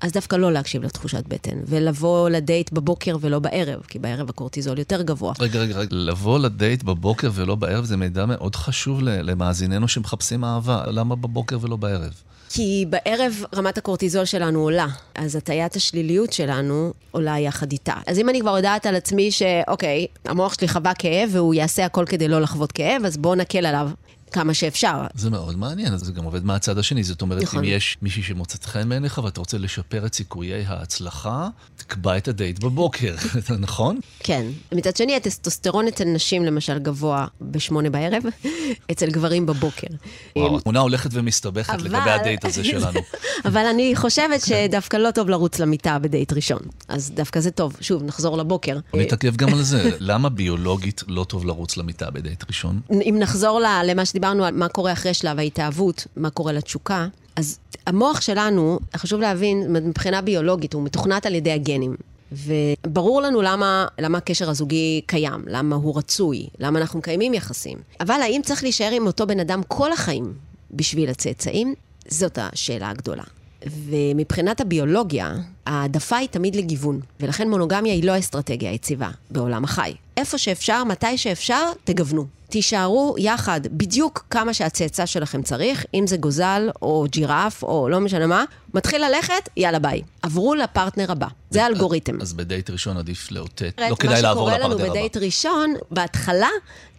[0.03, 5.01] אז דווקא לא להקשיב לתחושת בטן, ולבוא לדייט בבוקר ולא בערב, כי בערב הקורטיזול יותר
[5.01, 5.33] גבוה.
[5.39, 10.83] רגע, רגע, רגע, לבוא לדייט בבוקר ולא בערב זה מידע מאוד חשוב למאזיננו שמחפשים אהבה.
[10.87, 12.13] למה בבוקר ולא בערב?
[12.49, 17.93] כי בערב רמת הקורטיזול שלנו עולה, אז הטיית השליליות שלנו עולה יחד איתה.
[18.07, 22.05] אז אם אני כבר יודעת על עצמי שאוקיי, המוח שלי חווה כאב והוא יעשה הכל
[22.05, 23.89] כדי לא לחוות כאב, אז בואו נקל עליו
[24.33, 25.01] כמה שאפשר.
[25.15, 27.03] זה מאוד מעניין, זה גם עובד מהצד השני.
[27.03, 27.59] זאת אומרת, נכון.
[27.63, 32.59] אם יש מישהי שמוצאת חן בעיניך ואתה רוצה לשפר את סיכויי ההצלחה, תקבע את הדייט
[32.59, 33.15] בבוקר,
[33.59, 33.99] נכון?
[34.19, 34.45] כן.
[34.71, 38.23] מצד שני, הטסטוסטרון אצל נשים למשל גבוה בשמונה בערב,
[38.91, 39.87] אצל גברים בבוקר.
[40.35, 42.99] וואו, התמונה הולכת ומסתבכת אבל- לגבי הדייט הזה שלנו.
[43.45, 46.59] אבל אני חושבת שדווקא לא טוב לרוץ למיטה בדייט ראשון.
[46.87, 47.77] אז דווקא זה טוב.
[47.81, 48.77] שוב, נחזור לבוקר.
[48.93, 49.89] אני אתעכב גם על זה.
[49.99, 52.79] למה ביולוגית לא טוב לרוץ למיטה בדייט ראשון?
[52.91, 58.21] אם נחזור למה שדיברנו על מה קורה אחרי שלב ההתאהבות, מה קורה לתשוקה, אז המוח
[58.21, 61.95] שלנו, חשוב להבין, מבחינה ביולוגית, הוא מתוכנת על ידי הגנים.
[62.31, 67.77] וברור לנו למה, למה הקשר הזוגי קיים, למה הוא רצוי, למה אנחנו מקיימים יחסים.
[67.99, 70.33] אבל האם צריך להישאר עם אותו בן אדם כל החיים
[70.71, 71.73] בשביל הצאצאים?
[72.07, 73.23] זאת השאלה הגדולה.
[73.65, 79.93] ומבחינת הביולוגיה, העדפה היא תמיד לגיוון, ולכן מונוגמיה היא לא אסטרטגיה יציבה בעולם החי.
[80.17, 82.25] איפה שאפשר, מתי שאפשר, תגוונו.
[82.53, 88.27] תישארו יחד בדיוק כמה שהצאצא שלכם צריך, אם זה גוזל או ג'ירף או לא משנה
[88.27, 90.01] מה, מתחיל ללכת, יאללה ביי.
[90.21, 91.27] עברו לפרטנר הבא.
[91.49, 92.21] זה האלגוריתם.
[92.21, 93.79] אז בדייט ראשון עדיף לאותת.
[93.89, 94.89] לא כדאי לעבור מה שקורה לפרטנר לנו הבא.
[94.89, 96.49] בדייט ראשון, בהתחלה,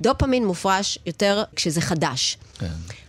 [0.00, 2.38] דופמין מופרש יותר כשזה חדש.
[2.58, 2.66] כן.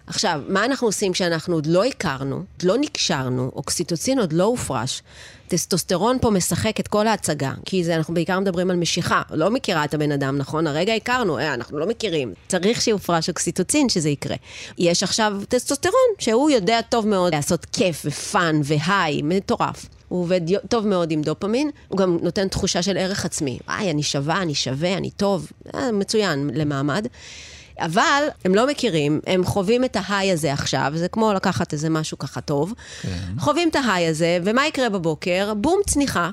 [0.08, 5.02] עכשיו, מה אנחנו עושים כשאנחנו עוד לא הכרנו, עוד לא נקשרנו, אוקסיטוצין עוד לא הופרש?
[5.48, 9.22] טסטוסטרון פה משחק את כל ההצגה, כי זה, אנחנו בעיקר מדברים על משיכה.
[9.30, 10.68] לא מכירה את הבן אדם, נכון?
[10.68, 12.34] הרגע הכרנו, אה, אנחנו לא מכירים.
[12.48, 14.36] צריך שיופרש אוקסיטוצין שזה יקרה.
[14.78, 19.86] יש עכשיו טסטוסטרון, שהוא יודע טוב מאוד לעשות כיף ו fun ו high, מטורף.
[20.08, 23.60] הוא עובד טוב מאוד עם דופמין, הוא גם נותן תחושה של ערך עצמי.
[23.68, 25.52] וואי, אני שווה, אני שווה, אני טוב.
[25.76, 27.08] אה, מצוין למעמד.
[27.80, 31.90] אבל הם לא מכירים, הם חווים את ה high הזה עכשיו, זה כמו לקחת איזה
[31.90, 32.74] משהו ככה טוב.
[33.02, 33.10] כן.
[33.40, 35.54] חווים את ההיי הזה, ומה יקרה בבוקר?
[35.54, 36.30] בום, צניחה.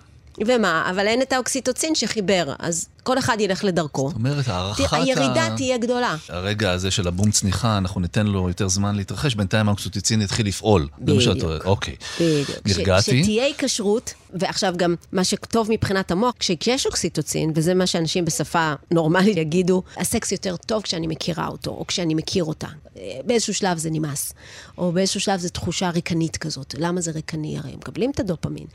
[0.46, 0.87] ומה?
[0.90, 4.08] אבל אין את האוקסיטוצין שחיבר, אז כל אחד ילך לדרכו.
[4.08, 4.96] זאת אומרת, הערכת ה...
[4.96, 6.16] הירידה תהיה גדולה.
[6.28, 10.88] הרגע הזה של הבום צניחה, אנחנו ניתן לו יותר זמן להתרחש, בינתיים האוקסיטוצין יתחיל לפעול.
[11.06, 11.64] זה מה בדיוק.
[11.64, 11.96] אוקיי.
[12.20, 12.50] בדיוק.
[12.66, 13.22] נרגעתי.
[13.22, 19.36] שתהיה היקשרות, ועכשיו גם מה שטוב מבחינת המוח, כשיש אוקסיטוצין, וזה מה שאנשים בשפה נורמלית
[19.36, 22.68] יגידו, הסקס יותר טוב כשאני מכירה אותו, או כשאני מכיר אותה.
[23.26, 24.32] באיזשהו שלב זה נמאס,
[24.78, 26.74] או באיזשהו שלב זו תחושה ריקנית כזאת.
[26.78, 27.58] למה זה ריקני?
[27.58, 28.66] הרי הם מקבלים את הדופמין.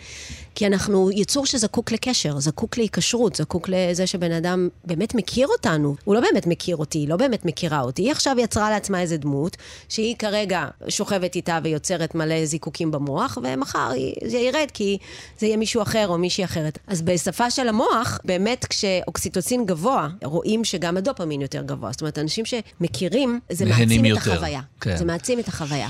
[0.55, 5.95] כי אנחנו יצור שזקוק לקשר, זקוק להיקשרות, זקוק לזה שבן אדם באמת מכיר אותנו.
[6.03, 8.01] הוא לא באמת מכיר אותי, היא לא באמת מכירה אותי.
[8.01, 9.57] היא עכשיו יצרה לעצמה איזה דמות,
[9.89, 13.89] שהיא כרגע שוכבת איתה ויוצרת מלא זיקוקים במוח, ומחר
[14.25, 14.97] זה ירד כי
[15.39, 16.79] זה יהיה מישהו אחר או מישהי אחרת.
[16.87, 21.91] אז בשפה של המוח, באמת כשאוקסיטוצין גבוה, רואים שגם הדופמין יותר גבוה.
[21.91, 24.31] זאת אומרת, אנשים שמכירים, זה מעצים את יותר.
[24.33, 24.61] החוויה.
[24.81, 24.97] כן.
[24.97, 25.89] זה מעצים את החוויה.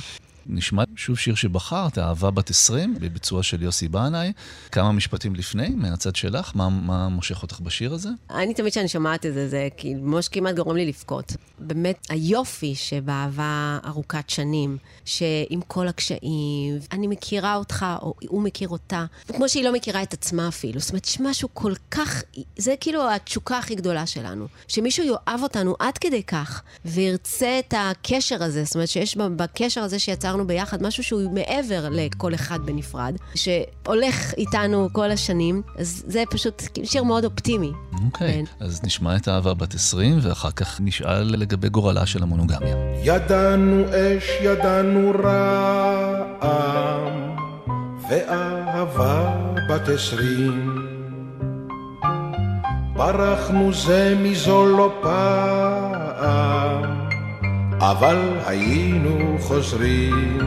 [0.49, 4.31] נשמע שוב שיר שבחרת, אהבה בת 20, בביצוע של יוסי בנאי.
[4.71, 8.09] כמה משפטים לפני, מהצד שלך, מה, מה מושך אותך בשיר הזה?
[8.31, 11.33] אני תמיד כשאני שומעת את זה, זה כאילו ממש כמעט גורם לי לבכות.
[11.59, 19.05] באמת, היופי שבאהבה ארוכת שנים, שעם כל הקשיים, אני מכירה אותך, או הוא מכיר אותה,
[19.27, 20.79] כמו שהיא לא מכירה את עצמה אפילו.
[20.79, 22.23] זאת אומרת, משהו כל כך,
[22.57, 24.47] זה כאילו התשוקה הכי גדולה שלנו.
[24.67, 29.99] שמישהו יאהב אותנו עד כדי כך, וירצה את הקשר הזה, זאת אומרת שיש בקשר הזה
[29.99, 36.63] שיצרנו ביחד משהו שהוא מעבר לכל אחד בנפרד, שהולך איתנו כל השנים, אז זה פשוט
[36.83, 37.71] שיר מאוד אופטימי.
[38.05, 38.65] אוקיי, כן.
[38.65, 42.75] אז נשמע את אהבה בת 20, ואחר כך נשאל לגבי גורלה של המונוגמיה.
[43.03, 47.35] ידענו אש, ידענו רעם,
[48.09, 49.35] ואהבה
[49.69, 50.87] בת עשרים.
[52.97, 56.96] ברחנו זה מזו לא פעם,
[57.79, 60.39] אבל היינו חוזרים.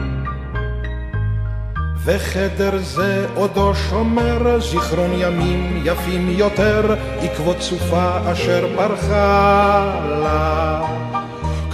[2.03, 10.81] וחדר זה עודו שומר זיכרון ימים יפים יותר, עקבות סופה אשר ברחה לה.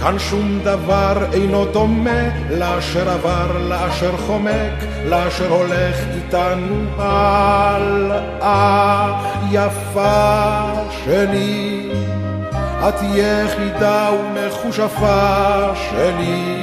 [0.00, 8.48] כאן שום דבר אינו דומה לאשר עבר, לאשר חומק, לאשר הולך איתנו הלאה.
[9.50, 10.62] יפה
[11.04, 11.90] שלי,
[12.88, 14.08] את יחידה
[14.68, 16.62] ומכושפה שלי.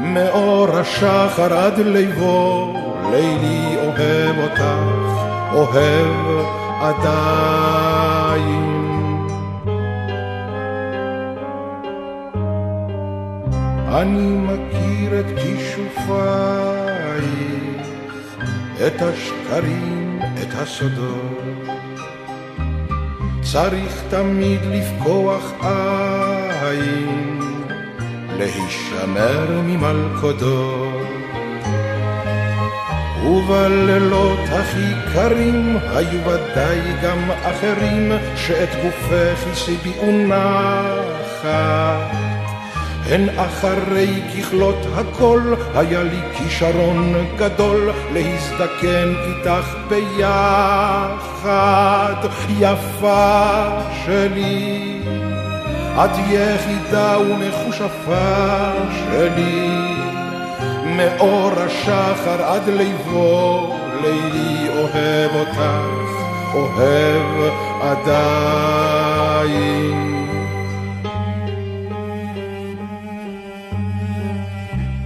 [0.00, 2.74] מאור השחר עד ליבו,
[3.10, 4.64] לילי אוהב אותך,
[5.52, 6.46] אוהב
[6.80, 7.22] עדיין.
[13.88, 16.12] אני מכיר את כישופייך,
[18.86, 21.42] את השקרים, את הסודות.
[23.52, 25.52] צריך תמיד לפקוח
[26.72, 27.40] עין,
[28.38, 31.06] להישמר ממלכודות.
[33.26, 41.52] ובלילות הכי קרים היו ודאי גם אחרים שאת גופך הסיביאו נחת.
[43.06, 51.42] הן אחרי ככלות הכל היה לי כישרון גדול להזדקן איתך ביחד
[52.60, 53.68] יפה
[54.04, 55.02] שלי
[55.94, 59.68] את יחידה ומכושפה שלי
[60.96, 65.60] מאור השחר עד ליבו לילי אוהב אותך
[66.54, 68.92] אוהב עדיין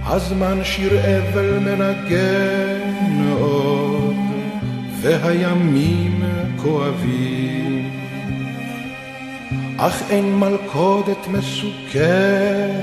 [0.09, 4.15] הזמן שיר אבל מנגן עוד,
[5.01, 6.23] והימים
[6.55, 7.86] כואבים.
[9.77, 12.77] אך אין מלכודת מסוכנת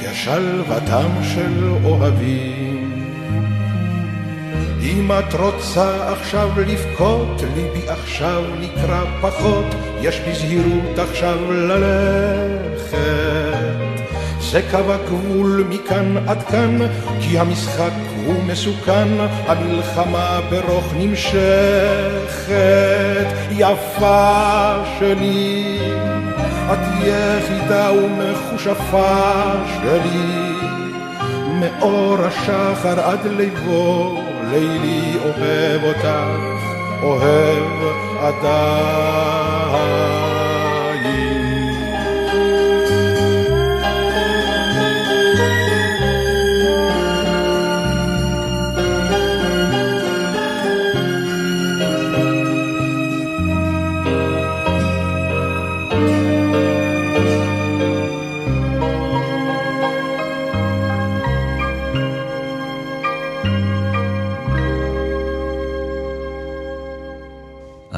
[0.00, 3.04] כשלוותם של אוהבים.
[4.82, 9.66] אם את רוצה עכשיו לבכות, ליבי עכשיו נקרא פחות,
[10.00, 13.00] יש בזהירות עכשיו ללכת.
[14.40, 16.78] זה קו הגבול מכאן עד כאן,
[17.20, 17.92] כי המשחק
[18.26, 19.08] הוא מסוכן,
[19.46, 22.50] המלחמה ברוך נמשכת.
[23.50, 25.78] יפה שלי,
[26.72, 30.52] את יחידה ומכושפה שלי,
[31.60, 36.08] מאור השחר עד ליבו, לילי אוהב אותך,
[37.02, 37.64] אוהב
[38.20, 39.20] עדיין.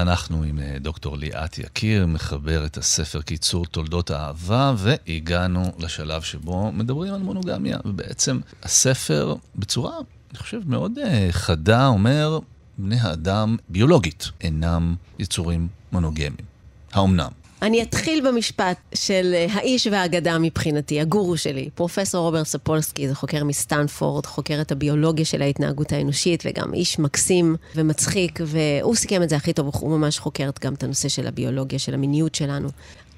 [0.02, 6.72] אנחנו עם אה, דוקטור ליאת יקיר, מחבר את הספר קיצור תולדות האהבה, והגענו לשלב שבו
[6.72, 7.78] מדברים על מונוגמיה.
[7.84, 9.92] ובעצם הספר, בצורה,
[10.30, 12.38] אני חושב, מאוד אה, חדה, אומר,
[12.78, 16.36] בני האדם ביולוגית אינם יצורים מונוגמיים.
[16.92, 17.41] האומנם?
[17.62, 23.44] אני אתחיל במשפט של אה, האיש והאגדה מבחינתי, הגורו שלי, פרופסור רוברט ספולסקי, זה חוקר
[23.44, 29.36] מסטנפורד, חוקר את הביולוגיה של ההתנהגות האנושית, וגם איש מקסים ומצחיק, והוא סיכם את זה
[29.36, 32.68] הכי טוב, הוא ממש חוקר גם את הנושא של הביולוגיה, של המיניות שלנו.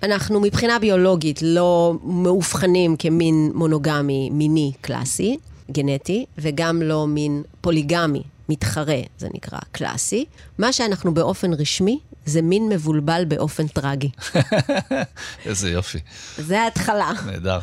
[0.03, 5.37] אנחנו מבחינה ביולוגית לא מאובחנים כמין מונוגמי מיני קלאסי,
[5.71, 10.25] גנטי, וגם לא מין פוליגמי, מתחרה, זה נקרא קלאסי.
[10.59, 14.11] מה שאנחנו באופן רשמי, זה מין מבולבל באופן טרגי.
[15.47, 15.99] איזה יופי.
[16.39, 17.13] זה ההתחלה.
[17.27, 17.61] נהדר.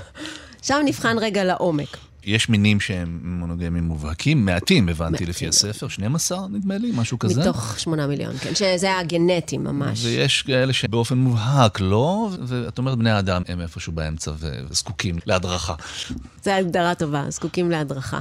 [0.60, 1.98] עכשיו נבחן רגע לעומק.
[2.24, 5.26] יש מינים שהם מונוגמים מובהקים, מעטים הבנתי.
[5.26, 7.42] לפי הספר, 12 נדמה לי, משהו כזה.
[7.42, 10.06] מתוך שמונה מיליון, כן, שזה היה גנטי ממש.
[10.06, 15.74] ויש כאלה שבאופן מובהק לא, ואת אומרת בני האדם הם איפשהו באמצע וזקוקים להדרכה.
[16.44, 18.20] זו הגדרה טובה, זקוקים להדרכה.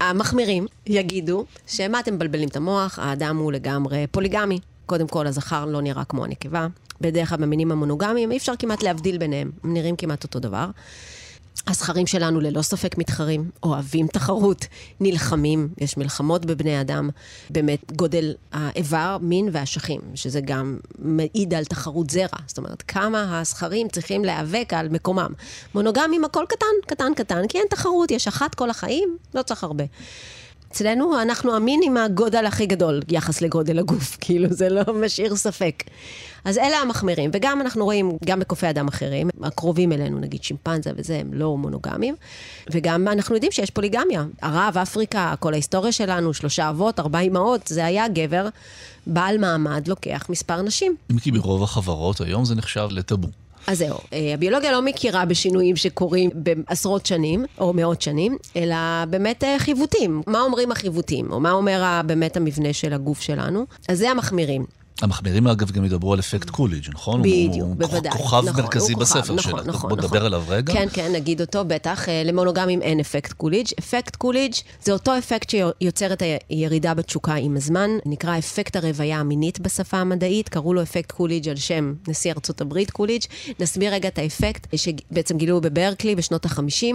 [0.00, 4.58] המחמירים יגידו שמה אתם מבלבלים את המוח, האדם הוא לגמרי פוליגמי.
[4.88, 6.66] קודם כל, הזכר לא נראה כמו הנקבה.
[7.00, 10.66] בדרך כלל במינים המונוגמיים אי אפשר כמעט להבדיל ביניהם, הם נראים כמעט אותו דבר.
[11.66, 14.66] הזכרים שלנו ללא ספק מתחרים, אוהבים תחרות,
[15.00, 17.10] נלחמים, יש מלחמות בבני אדם,
[17.50, 23.88] באמת גודל האיבר, מין והאשכים, שזה גם מעיד על תחרות זרע, זאת אומרת, כמה הזכרים
[23.88, 25.32] צריכים להיאבק על מקומם.
[25.74, 29.84] מונוגמים הכל קטן, קטן, קטן, כי אין תחרות, יש אחת כל החיים, לא צריך הרבה.
[30.72, 35.84] אצלנו אנחנו המין עם הגודל הכי גדול יחס לגודל הגוף, כאילו זה לא משאיר ספק.
[36.44, 41.18] אז אלה המחמירים, וגם אנחנו רואים, גם בקופי אדם אחרים, הקרובים אלינו, נגיד שימפנזה וזה,
[41.18, 42.14] הם לא מונוגמים,
[42.70, 44.24] וגם אנחנו יודעים שיש פוליגמיה.
[44.42, 48.48] ערב, אפריקה, כל ההיסטוריה שלנו, שלושה אבות, ארבע אמהות, זה היה גבר,
[49.06, 50.96] בעל מעמד, לוקח מספר נשים.
[51.10, 53.28] אם כי ברוב החברות היום זה נחשב לטאבו.
[53.68, 58.76] אז זהו, אה, הביולוגיה לא מכירה בשינויים שקורים בעשרות שנים, או מאות שנים, אלא
[59.10, 60.22] באמת אה, חיווטים.
[60.26, 63.66] מה אומרים החיווטים, או מה אומר באמת המבנה של הגוף שלנו?
[63.88, 64.77] אז זה המחמירים.
[65.02, 67.22] המחמירים אגב גם ידברו על אפקט קוליג', נכון?
[67.22, 68.12] בדיוק, הוא, הוא בוודאי.
[68.12, 69.66] כוכב נכון, מרכזי הוא בספר נכון, שלך.
[69.66, 69.98] נכון, בוא נכון.
[69.98, 70.72] נדבר עליו רגע.
[70.72, 72.08] כן, כן, נגיד אותו, בטח.
[72.08, 73.66] אה, למונוגמים אין אפקט קוליג'.
[73.78, 79.60] אפקט קוליג' זה אותו אפקט שיוצר את הירידה בתשוקה עם הזמן, נקרא אפקט הרוויה המינית
[79.60, 83.22] בשפה המדעית, קראו לו אפקט קוליג' על שם נשיא ארצות הברית קוליג'.
[83.60, 86.94] נסביר רגע את האפקט שבעצם גילו בברקלי בשנות ה-50.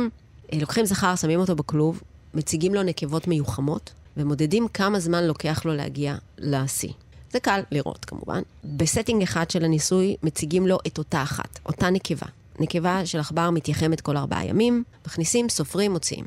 [0.53, 2.01] לוקחים זכר, שמים אותו בכלוב,
[2.33, 6.89] מציגים לו נקבות מיוחמות, ומודדים כמה זמן לוקח לו להגיע לשיא.
[7.33, 8.41] זה קל לראות כמובן.
[8.63, 12.27] ב setting אחד של הניסוי מציגים לו את אותה אחת, אותה נקבה.
[12.59, 16.25] נקבה של עכבר מתייחמת כל ארבעה ימים, מכניסים, סופרים, מוציאים.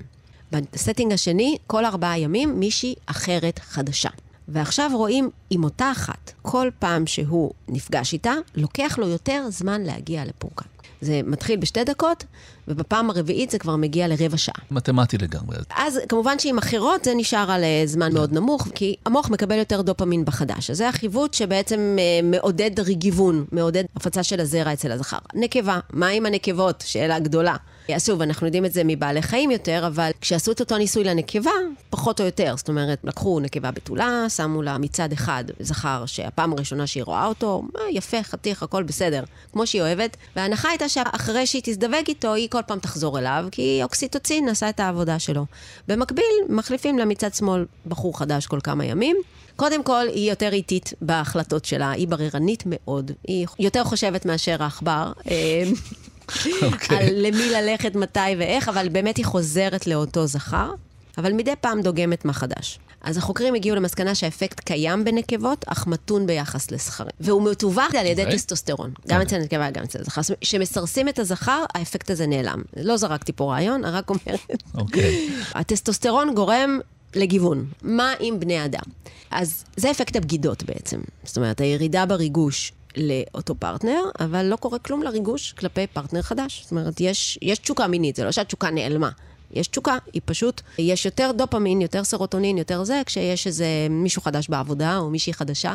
[0.53, 4.11] ב setting השני, כל ארבעה ימים מישהי אחרת חדשה.
[4.49, 10.25] ועכשיו רואים עם אותה אחת, כל פעם שהוא נפגש איתה, לוקח לו יותר זמן להגיע
[10.25, 10.67] לפורקן.
[11.01, 12.25] זה מתחיל בשתי דקות,
[12.69, 14.55] ובפעם הרביעית זה כבר מגיע לרבע שעה.
[14.71, 15.57] מתמטי לגמרי.
[15.77, 19.83] אז כמובן שעם אחרות זה נשאר על אה, זמן מאוד נמוך, כי המוח מקבל יותר
[19.83, 20.71] דופמין בחדש.
[20.71, 25.19] אז זה החיווט שבעצם אה, מעודד ריגיוון, מעודד הפצה של הזרע אצל הזכר.
[25.35, 26.85] נקבה, מה עם הנקבות?
[26.87, 27.57] שאלה גדולה.
[27.95, 31.51] אז שוב, אנחנו יודעים את זה מבעלי חיים יותר, אבל כשעשו את אותו ניסוי לנקבה,
[31.91, 32.55] פחות או יותר.
[32.57, 37.63] זאת אומרת, לקחו נקבה בתולה, שמו לה מצד אחד זכר שהפעם הראשונה שהיא רואה אותו,
[37.79, 42.49] אה, יפה, חתיך, הכל בסדר, כמו שהיא אוהבת, וההנחה הייתה שאחרי שהיא תזדווג איתו, היא
[42.51, 45.47] כל פעם תחזור אליו, כי אוקסיטוצין עשה את העבודה שלו.
[45.89, 49.17] במקביל, מחליפים לה מצד שמאל בחור חדש כל כמה ימים.
[49.57, 55.13] קודם כל, היא יותר איטית בהחלטות שלה, היא בררנית מאוד, היא יותר חושבת מאשר העכבר.
[56.31, 56.99] אה, אוקיי.
[56.99, 60.71] על למי ללכת, מתי ואיך, אבל באמת היא חוזרת לאותו זכר,
[61.19, 62.79] אבל מדי פעם דוגמת מה חדש.
[63.01, 67.11] אז החוקרים הגיעו למסקנה שהאפקט קיים בנקבות, אך מתון ביחס לזכרים.
[67.21, 68.37] והוא מתווך על ידי אוקיי.
[68.37, 70.21] טסטוסטרון, גם אצל הנקבה וגם אצל הזכר.
[70.41, 72.63] כשמסרסים את הזכר, האפקט הזה נעלם.
[72.77, 74.63] לא זרקתי פה רעיון, רק אומרת.
[74.75, 75.31] אוקיי.
[75.55, 76.81] הטסטוסטרון גורם
[77.15, 77.67] לגיוון.
[77.83, 78.85] מה עם בני אדם?
[79.31, 81.01] אז זה אפקט הבגידות בעצם.
[81.25, 86.63] זאת אומרת, הירידה בריגוש לאותו פרטנר, אבל לא קורה כלום לריגוש כלפי פרטנר חדש.
[86.63, 89.11] זאת אומרת, יש, יש תשוקה מינית, זה לא שהתשוקה נעלמה.
[89.53, 94.49] יש תשוקה, היא פשוט, יש יותר דופמין, יותר סרוטונין, יותר זה, כשיש איזה מישהו חדש
[94.49, 95.75] בעבודה או מישהי חדשה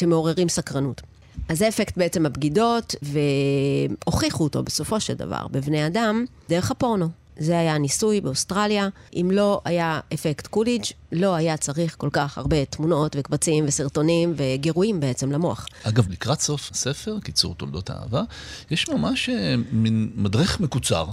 [0.00, 1.02] שמעוררים סקרנות.
[1.48, 7.08] אז זה אפקט בעצם הבגידות, והוכיחו אותו בסופו של דבר בבני אדם דרך הפורנו.
[7.38, 8.88] זה היה הניסוי באוסטרליה.
[9.14, 15.00] אם לא היה אפקט קוליג', לא היה צריך כל כך הרבה תמונות וקבצים וסרטונים וגירויים
[15.00, 15.66] בעצם למוח.
[15.82, 18.22] אגב, לקראת סוף הספר, קיצור תולדות האהבה,
[18.70, 21.06] יש ממש אה, מין מדריך מקוצר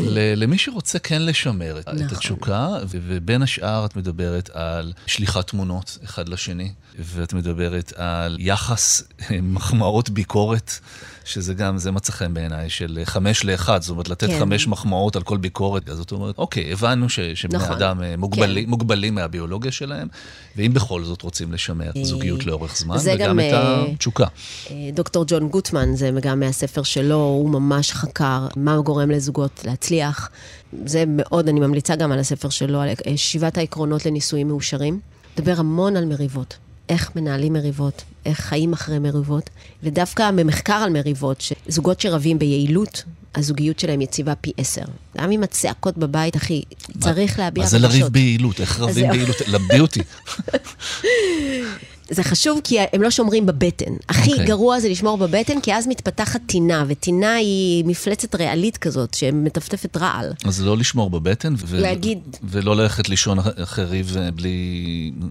[0.00, 2.06] ל- למי שרוצה כן לשמר את- את נכון.
[2.16, 9.02] התשוקה, ו- ובין השאר את מדברת על שליחת תמונות אחד לשני, ואת מדברת על יחס
[9.30, 10.72] אה, מחמאות ביקורת,
[11.24, 14.38] שזה גם, זה מצא חן בעיניי, של אה, חמש לאחד, זאת אומרת, לתת כן.
[14.38, 18.64] חמש מחמאות על כל ביקורת, אז זאת אומרת, אוקיי, הבנו ש, שבני נכון, אדם מוגבלים,
[18.64, 18.70] כן.
[18.70, 20.08] מוגבלים מהביולוגיה שלהם,
[20.56, 24.26] ואם בכל זאת רוצים לשמר אה, זוגיות לאורך זמן, וגם גם, את אה, התשוקה.
[24.70, 30.30] אה, דוקטור ג'ון גוטמן, זה גם מהספר שלו, הוא ממש חקר מה גורם לזוגות להצליח.
[30.86, 35.00] זה מאוד, אני ממליצה גם על הספר שלו, על שבעת העקרונות לנישואים מאושרים.
[35.38, 36.56] מדבר המון על מריבות.
[36.88, 39.50] איך מנהלים מריבות, איך חיים אחרי מריבות,
[39.82, 43.04] ודווקא במחקר על מריבות, שזוגות שרבים ביעילות,
[43.34, 44.82] הזוגיות שלהם יציבה פי עשר.
[45.18, 46.62] גם עם הצעקות בבית, אחי,
[46.98, 47.92] צריך להביע מה זה רגשות.
[47.92, 48.60] לריב ביעילות?
[48.60, 49.10] איך רבים.
[49.10, 49.36] ביעילות?
[49.48, 50.00] למדי אותי.
[52.10, 53.92] זה חשוב כי הם לא שומרים בבטן.
[54.08, 54.46] הכי אוקיי.
[54.46, 60.32] גרוע זה לשמור בבטן, כי אז מתפתחת טינה, וטינה היא מפלצת ריאלית כזאת, שמטפטפת רעל.
[60.44, 64.28] אז לא לשמור בבטן, ו- להגיד- ולא ללכת לישון אח- אחרי ריב אה.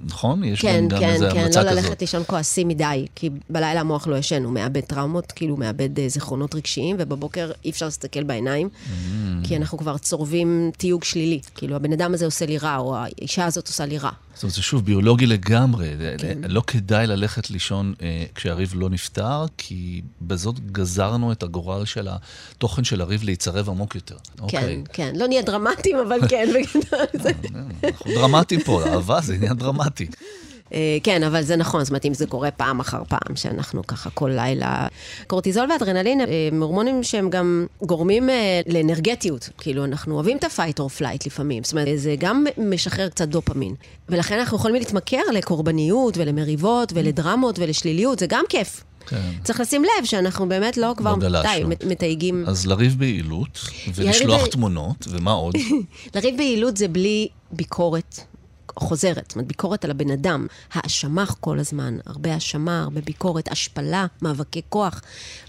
[0.05, 0.43] נכון?
[0.43, 1.83] יש כן, גם, כן, איזה כן, המלצה לא כזאת.
[1.83, 5.99] ללכת לישון כועסים מדי, כי בלילה המוח לא ישן, הוא מאבד טראומות, כאילו הוא מאבד
[5.99, 9.47] אה, זיכרונות רגשיים, ובבוקר אי אפשר להסתכל בעיניים, Mm.
[9.47, 11.39] כי אנחנו כבר צורבים תיוג שלילי.
[11.55, 14.11] כאילו, הבן אדם הזה עושה לי רע, או האישה הזאת עושה לי רע.
[14.37, 15.89] זאת אומרת, זה שוב ביולוגי לגמרי.
[16.17, 16.37] כן.
[16.47, 22.83] לא כדאי ללכת לישון אה, כשהריב לא נפתר, כי בזאת גזרנו את הגורל של התוכן
[22.83, 24.15] של הריב להיצרב עמוק יותר.
[24.17, 24.83] כן, אוקיי.
[24.93, 25.13] כן.
[25.15, 27.31] לא נהיה דרמטיים, אבל כן, בגדול זה...
[27.83, 30.07] אנחנו דרמטיים פה, אהבה זה עניין דרמטי.
[30.73, 34.09] אה, כן, אבל זה נכון, זאת אומרת, אם זה קורה פעם אחר פעם, שאנחנו ככה
[34.09, 34.87] כל לילה...
[35.27, 39.49] קורטיזול ואדרנלין אה, הם הורמונים שהם גם גורמים אה, לאנרגטיות.
[39.57, 41.63] כאילו, אנחנו אוהבים את ה-fight or flight לפעמים.
[41.63, 43.75] זאת אומרת, זה גם משחרר קצת דופמין.
[44.09, 48.83] ולכן אנחנו יכולים להתמכר לקורבניות ולמריבות ולדרמות ולשליליות, זה גם כיף.
[49.09, 49.21] כן.
[49.43, 51.41] צריך לשים לב שאנחנו באמת לא כבר, לא.
[51.41, 52.43] די, מת- מתייגים.
[52.47, 53.59] אז לריב ביעילות,
[53.95, 55.55] ולשלוח ב- תמונות, ומה עוד?
[56.15, 58.19] לריב ביעילות זה בלי ביקורת
[58.79, 64.05] חוזרת, זאת אומרת, ביקורת על הבן אדם, האשמה כל הזמן, הרבה האשמה, הרבה ביקורת, השפלה,
[64.21, 65.01] מאבקי כוח,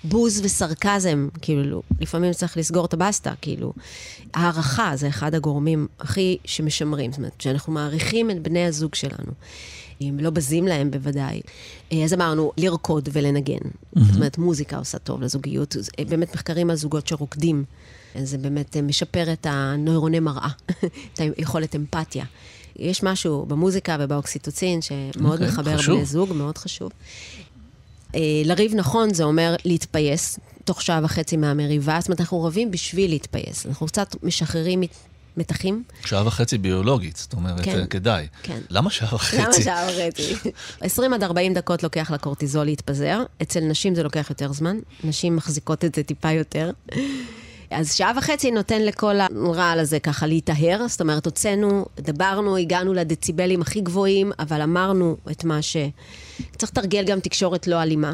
[0.04, 3.72] בוז וסרקזם, כאילו, לפעמים צריך לסגור את הבסטה, כאילו.
[4.34, 9.32] הערכה זה אחד הגורמים הכי שמשמרים, זאת אומרת, שאנחנו מעריכים את בני הזוג שלנו.
[10.00, 11.40] אם לא בזים להם בוודאי.
[11.92, 13.58] אה, אז אמרנו, לרקוד ולנגן.
[13.94, 15.76] זאת אומרת, מוזיקה עושה טוב לזוגיות.
[16.08, 17.64] באמת מחקרים על זוגות שרוקדים.
[18.22, 20.48] זה באמת אה, משפר את הנוירוני מראה,
[21.14, 22.24] את היכולת אמפתיה.
[22.78, 25.96] יש משהו במוזיקה ובאוקסיטוצין שמאוד אוקיי, מחבר חשוב.
[25.96, 26.90] בני זוג, מאוד חשוב.
[28.14, 33.10] אה, לריב נכון זה אומר להתפייס תוך שעה וחצי מהמריבה, זאת אומרת, אנחנו רבים בשביל
[33.10, 33.66] להתפייס.
[33.66, 34.88] אנחנו קצת משחררים מת-
[35.36, 35.82] מתחים.
[36.04, 37.78] שעה וחצי ביולוגית, זאת אומרת, כן.
[37.78, 38.26] אה, כדאי.
[38.42, 38.58] כן.
[38.70, 39.36] למה שעה וחצי?
[39.42, 40.34] למה שעה וחצי?
[40.80, 43.22] 20 עד 40 דקות לוקח לקורטיזול להתפזר.
[43.42, 44.78] אצל נשים זה לוקח יותר זמן.
[45.04, 46.70] נשים מחזיקות את זה טיפה יותר.
[47.70, 50.88] אז שעה וחצי נותן לכל הרעל הזה ככה להיטהר.
[50.88, 55.76] זאת אומרת, הוצאנו, דברנו, הגענו לדציבלים הכי גבוהים, אבל אמרנו את מה ש...
[56.56, 58.12] צריך לתרגל גם תקשורת לא אלימה.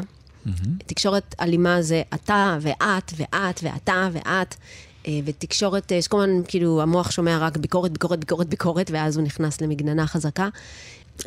[0.77, 4.55] תקשורת אלימה זה אתה ואת ואת ואתה ואת.
[5.07, 9.25] אה, ותקשורת, אה, שכל הזמן, כאילו, המוח שומע רק ביקורת, ביקורת, ביקורת, ביקורת, ואז הוא
[9.25, 10.49] נכנס למגננה חזקה.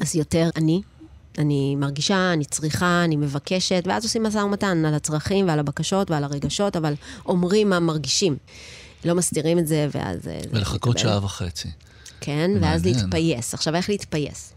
[0.00, 0.82] אז יותר אני,
[1.38, 6.24] אני מרגישה, אני צריכה, אני מבקשת, ואז עושים משא ומתן על הצרכים ועל הבקשות ועל
[6.24, 6.94] הרגשות, אבל
[7.26, 8.36] אומרים מה מרגישים.
[9.04, 10.28] לא מסתירים את זה, ואז...
[10.28, 10.98] אה, ולחכות.
[10.98, 11.68] שעה וחצי.
[12.20, 13.04] כן, ואז מעניין.
[13.04, 13.54] להתפייס.
[13.54, 14.52] עכשיו, איך להתפייס?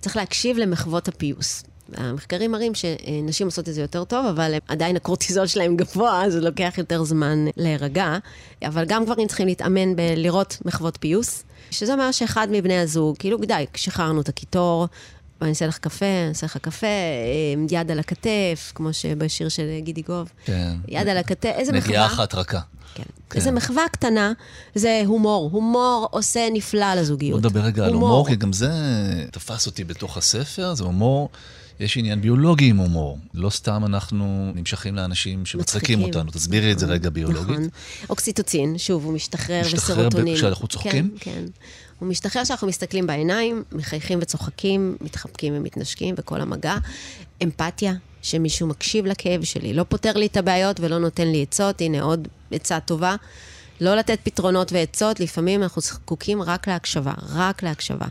[0.00, 1.64] צריך להקשיב למחוות הפיוס.
[1.94, 6.40] המחקרים מראים שנשים עושות את זה יותר טוב, אבל עדיין הקורטיזול שלהם גבוה, אז זה
[6.40, 8.18] לוקח יותר זמן להירגע.
[8.62, 13.64] אבל גם גברים צריכים להתאמן בלראות מחוות פיוס, שזה אומר שאחד מבני הזוג, כאילו, די,
[13.74, 14.86] שחררנו את הקיטור,
[15.42, 19.78] אני אעשה לך קפה, אני אעשה לך קפה, אה, יד על הכתף, כמו שבשיר של
[19.78, 20.32] גידי גוב.
[20.44, 20.76] כן.
[20.88, 21.88] יד על הכתף, איזה מחווה.
[21.88, 22.60] נגיעה אחת רכה.
[22.94, 23.02] כן.
[23.30, 23.38] כן.
[23.38, 24.32] איזה מחווה קטנה,
[24.74, 25.50] זה הומור.
[25.52, 27.38] הומור עושה נפלא בוא לזוגיות.
[27.38, 28.70] נדבר רגע על הומור, כי גם זה
[29.30, 31.28] תפס אותי בתוך הספר, זה הומור,
[31.80, 33.18] יש עניין ביולוגי עם הומור.
[33.34, 36.20] לא סתם אנחנו נמשכים לאנשים שמצחיקים מצחיקים.
[36.20, 36.30] אותנו.
[36.32, 37.50] תסבירי את זה רגע ביולוגית.
[37.50, 37.68] נכון.
[38.10, 40.36] אוקסיטוצין, שוב, הוא משתחרר, משתחרר וסרוטונין.
[40.36, 41.16] כשאנחנו צוחקים?
[41.20, 41.44] כן, כן.
[42.04, 46.74] הוא משתחרר כשאנחנו מסתכלים בעיניים, מחייכים וצוחקים, מתחבקים ומתנשקים בכל המגע.
[47.42, 52.02] אמפתיה, שמישהו מקשיב לכאב שלי, לא פותר לי את הבעיות ולא נותן לי עצות, הנה
[52.02, 53.16] עוד עצה טובה.
[53.80, 58.06] לא לתת פתרונות ועצות, לפעמים אנחנו זקוקים רק להקשבה, רק להקשבה.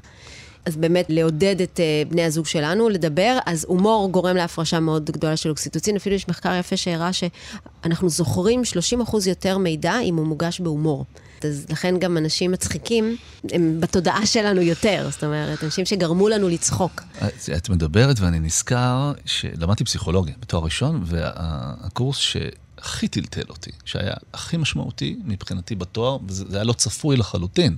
[0.65, 5.37] אז באמת לעודד את uh, בני הזוג שלנו לדבר, אז הומור גורם להפרשה מאוד גדולה
[5.37, 5.95] של אוקסיטוצין.
[5.95, 8.61] אפילו יש מחקר יפה שהראה שאנחנו זוכרים
[9.03, 11.05] 30% יותר מידע אם הוא מוגש בהומור.
[11.45, 13.17] אז לכן גם אנשים מצחיקים,
[13.51, 15.07] הם בתודעה שלנו יותר.
[15.11, 17.01] זאת אומרת, אנשים שגרמו לנו לצחוק.
[17.17, 24.57] את- את מדברת ואני נזכר שלמדתי פסיכולוגיה בתואר ראשון, והקורס שהכי טלטל אותי, שהיה הכי
[24.57, 27.77] משמעותי מבחינתי בתואר, וזה זה היה לא צפוי לחלוטין.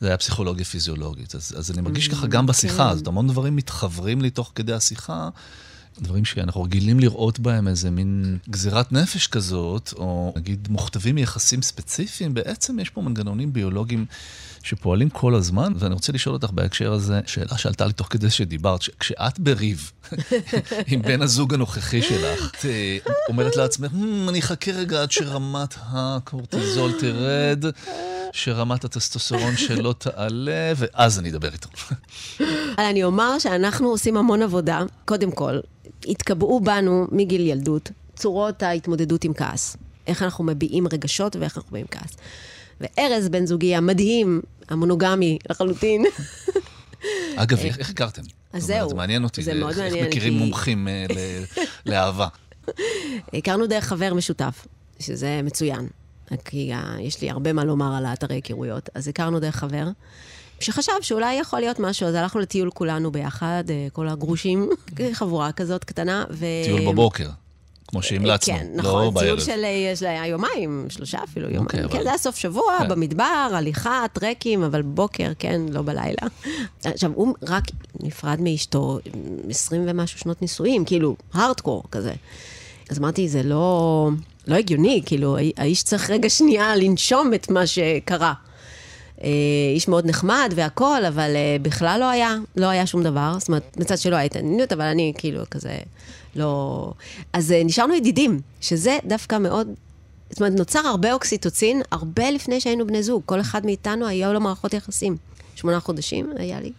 [0.00, 1.34] זה היה פסיכולוגיה פיזיולוגית.
[1.34, 2.88] אז, אז אני מרגיש ככה גם בשיחה, כן.
[2.88, 5.28] הזאת המון דברים מתחברים לי תוך כדי השיחה,
[6.00, 12.34] דברים שאנחנו רגילים לראות בהם איזה מין גזירת נפש כזאת, או נגיד מוכתבים מיחסים ספציפיים,
[12.34, 14.06] בעצם יש פה מנגנונים ביולוגיים
[14.62, 18.80] שפועלים כל הזמן, ואני רוצה לשאול אותך בהקשר הזה, שאלה שעלתה לי תוך כדי שדיברת,
[19.00, 19.92] כשאת בריב
[20.86, 25.74] עם בן הזוג הנוכחי שלך, את אה, אומרת לעצמך, "Hmm, אני אחכה רגע עד שרמת
[25.78, 27.64] הקורטיזול תרד.
[28.32, 31.68] שרמת הטסטוסטרון שלו תעלה, ואז אני אדבר איתו.
[32.78, 34.82] אני אומר שאנחנו עושים המון עבודה.
[35.04, 35.58] קודם כל,
[36.06, 39.76] התקבעו בנו מגיל ילדות צורות ההתמודדות עם כעס.
[40.06, 42.16] איך אנחנו מביעים רגשות ואיך אנחנו מביעים כעס.
[42.80, 46.04] וארז, בן זוגי המדהים, המונוגמי לחלוטין,
[47.36, 48.22] אגב, איך הכרתם?
[48.52, 48.88] אז זהו.
[48.88, 49.42] זה מעניין אותי.
[49.42, 51.06] זה מאוד מעניין, איך מכירים כי- מומחים אה,
[51.86, 52.28] לאהבה?
[53.34, 54.66] הכרנו דרך חבר משותף,
[54.98, 55.86] שזה מצוין.
[56.44, 58.88] כי אה, יש לי הרבה מה לומר על האתרי היכרויות.
[58.94, 59.86] אז הכרנו דרך חבר,
[60.60, 64.70] שחשב שאולי יכול להיות משהו, אז הלכנו לטיול כולנו ביחד, אה, כל הגרושים,
[65.12, 66.24] חבורה כזאת קטנה.
[66.30, 66.46] ו...
[66.64, 67.28] טיול בבוקר,
[67.88, 69.26] כמו שהמלצנו, כן, לא נכון, בערב.
[69.26, 71.64] טיול של אה, של היה יומיים, שלושה אפילו יומיים.
[71.64, 72.88] אוקיי, אבל- כן, זה היה סוף שבוע, כן.
[72.88, 76.22] במדבר, הליכה, טרקים, אבל בוקר, כן, לא בלילה.
[76.84, 77.62] עכשיו, הוא רק
[78.02, 78.98] נפרד מאשתו
[79.50, 82.12] 20 ומשהו שנות נישואים, כאילו, הארדקור כזה.
[82.90, 84.10] אז אמרתי, זה לא,
[84.46, 88.32] לא הגיוני, כאילו, האיש צריך רגע שנייה לנשום את מה שקרה.
[89.22, 89.28] אה,
[89.74, 93.34] איש מאוד נחמד והכול, אבל אה, בכלל לא היה, לא היה שום דבר.
[93.38, 95.76] זאת אומרת, מצד שלא הייתה התעניינות, אבל אני כאילו כזה
[96.36, 96.92] לא...
[97.32, 99.68] אז אה, נשארנו ידידים, שזה דווקא מאוד...
[100.30, 103.22] זאת אומרת, נוצר הרבה אוקסיטוצין, הרבה לפני שהיינו בני זוג.
[103.26, 105.16] כל אחד מאיתנו היו לו מערכות יחסים.
[105.54, 106.72] שמונה חודשים היה לי.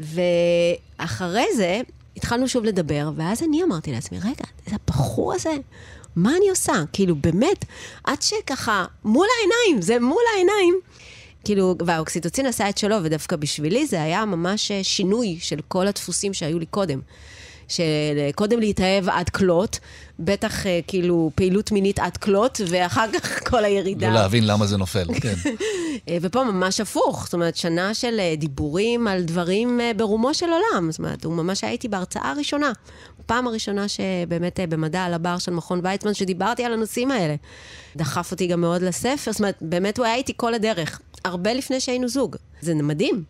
[0.00, 1.80] ואחרי זה
[2.16, 5.50] התחלנו שוב לדבר, ואז אני אמרתי לעצמי, רגע, זה הבחור הזה,
[6.16, 6.72] מה אני עושה?
[6.92, 7.64] כאילו, באמת,
[8.04, 10.80] עד שככה, מול העיניים, זה מול העיניים.
[11.44, 16.34] כאילו, והאוקסיטוצין עשה את שלו, ודווקא בשבילי זה היה ממש אה, שינוי של כל הדפוסים
[16.34, 17.00] שהיו לי קודם.
[17.68, 17.82] של
[18.52, 19.78] אה, להתאהב עד כלות,
[20.18, 24.08] בטח אה, כאילו פעילות מינית עד כלות, ואחר כך כל הירידה.
[24.08, 25.34] לא להבין למה זה נופל, כן.
[26.20, 30.90] ופה ממש הפוך, זאת אומרת, שנה של דיבורים על דברים ברומו של עולם.
[30.90, 32.72] זאת אומרת, הוא ממש היה איתי בהרצאה הראשונה.
[33.26, 37.34] פעם הראשונה שבאמת במדע על הבר של מכון ויצמן, שדיברתי על הנושאים האלה.
[37.96, 41.00] דחף אותי גם מאוד לספר, זאת אומרת, באמת הוא היה איתי כל הדרך.
[41.24, 42.36] הרבה לפני שהיינו זוג.
[42.60, 43.24] זה מדהים.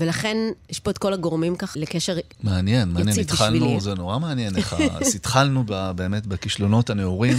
[0.00, 0.36] ולכן
[0.70, 3.20] יש פה את כל הגורמים כך לקשר מעניין, מעניין.
[3.20, 3.80] התחלנו, בשבילי.
[3.80, 7.36] זה נורא מעניין איך אז התחלנו ב- באמת בכישלונות הנעורים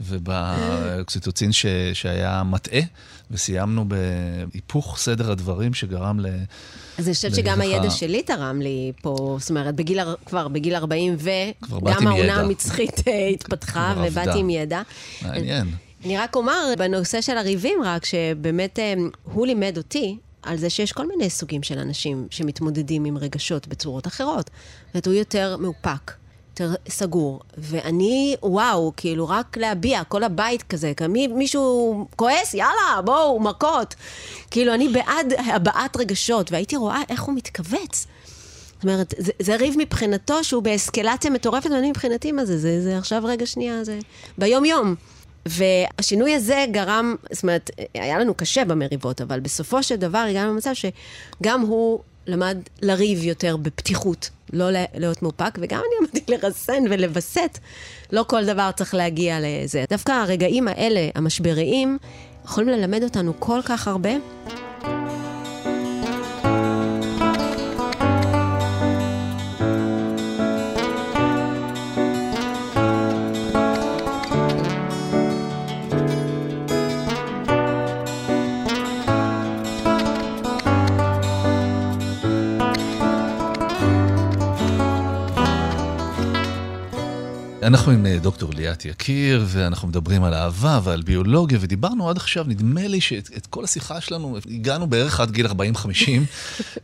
[0.00, 2.80] ובאוקסיטוצין ש- שהיה מטעה,
[3.30, 6.26] וסיימנו בהיפוך סדר הדברים שגרם ל...
[6.98, 11.16] אז אני חושבת שגם הידע שלי תרם לי פה, זאת אומרת, בגיל, כבר בגיל 40
[11.62, 12.34] כבר באת וגם העונה.
[12.34, 13.94] המצחית אה, התפתחה.
[14.04, 14.82] ובאתי עם ידע.
[15.22, 15.68] מעניין.
[16.04, 18.94] אני רק אומר, בנושא של הריבים רק, שבאמת אה,
[19.24, 24.06] הוא לימד אותי על זה שיש כל מיני סוגים של אנשים שמתמודדים עם רגשות בצורות
[24.06, 24.50] אחרות.
[24.86, 26.12] זאת אומרת, הוא יותר מאופק.
[26.52, 33.40] יותר סגור, ואני, וואו, כאילו, רק להביע, כל הבית כזה, כמי, מישהו כועס, יאללה, בואו,
[33.40, 33.94] מכות.
[34.50, 38.06] כאילו, אני בעד הבעת רגשות, והייתי רואה איך הוא מתכווץ.
[38.74, 42.58] זאת אומרת, זה, זה ריב מבחינתו שהוא באסקלציה מטורפת, ואני מבחינתי, מה זה?
[42.58, 43.98] זה, זה עכשיו רגע שנייה, זה
[44.38, 44.94] ביום-יום.
[45.46, 50.70] והשינוי הזה גרם, זאת אומרת, היה לנו קשה במריבות, אבל בסופו של דבר הגענו למצב
[50.74, 57.58] שגם הוא למד לריב יותר בפתיחות, לא להיות מאופק, וגם אני למדתי לרסן ולווסת.
[58.12, 59.84] לא כל דבר צריך להגיע לזה.
[59.90, 61.98] דווקא הרגעים האלה, המשבריים,
[62.44, 64.10] יכולים ללמד אותנו כל כך הרבה.
[87.62, 92.44] אנחנו עם אה, דוקטור ליאת יקיר, ואנחנו מדברים על אהבה ועל ביולוגיה, ודיברנו עד עכשיו,
[92.44, 95.50] נדמה לי שאת את כל השיחה שלנו, הגענו בערך עד גיל 40-50,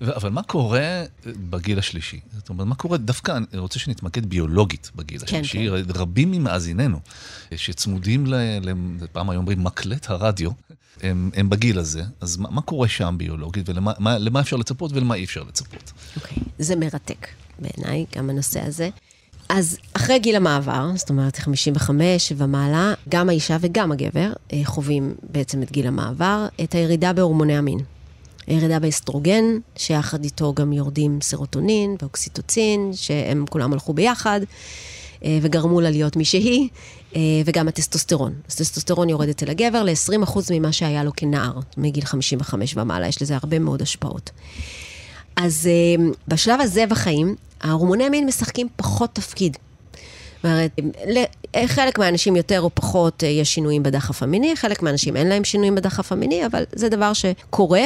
[0.01, 2.21] ו- אבל מה קורה אה, בגיל השלישי?
[2.37, 5.69] זאת אומרת, מה קורה, דווקא אני רוצה שנתמקד ביולוגית בגיל כן, השלישי.
[5.95, 7.01] רבים ממאזיננו,
[7.53, 8.73] אה, שצמודים, ל, ל,
[9.13, 10.51] פעם היו אומרים, מקלט הרדיו,
[11.03, 14.93] הם, הם בגיל הזה, אז מה, מה קורה שם ביולוגית, ולמה מה, למה אפשר לצפות
[14.93, 15.93] ולמה אי אפשר לצפות?
[16.17, 18.89] אוקיי, זה מרתק בעיניי, גם הנושא הזה.
[19.49, 25.63] אז אחרי גיל המעבר, זאת אומרת 55 ומעלה, גם האישה וגם הגבר אה, חווים בעצם
[25.63, 27.79] את גיל המעבר, את הירידה בהורמוני המין.
[28.47, 29.45] הירידה באסטרוגן,
[29.77, 34.41] שיחד איתו גם יורדים סרוטונין ואוקסיטוצין, שהם כולם הלכו ביחד,
[35.25, 36.69] אה, וגרמו לה להיות מי שהיא,
[37.17, 38.35] אה, וגם הטסטוסטרון.
[38.49, 43.37] אז טסטוסטרון יורד אצל הגבר ל-20% ממה שהיה לו כנער, מגיל 55 ומעלה, יש לזה
[43.37, 44.31] הרבה מאוד השפעות.
[45.43, 49.57] אז אה, בשלב הזה בחיים, ההורמוני המין משחקים פחות תפקיד.
[50.37, 50.71] זאת אומרת,
[51.07, 55.45] ל- חלק מהאנשים יותר או פחות אה, יש שינויים בדחף המיני, חלק מהאנשים אין להם
[55.45, 57.83] שינויים בדחף המיני, אבל זה דבר שקורה,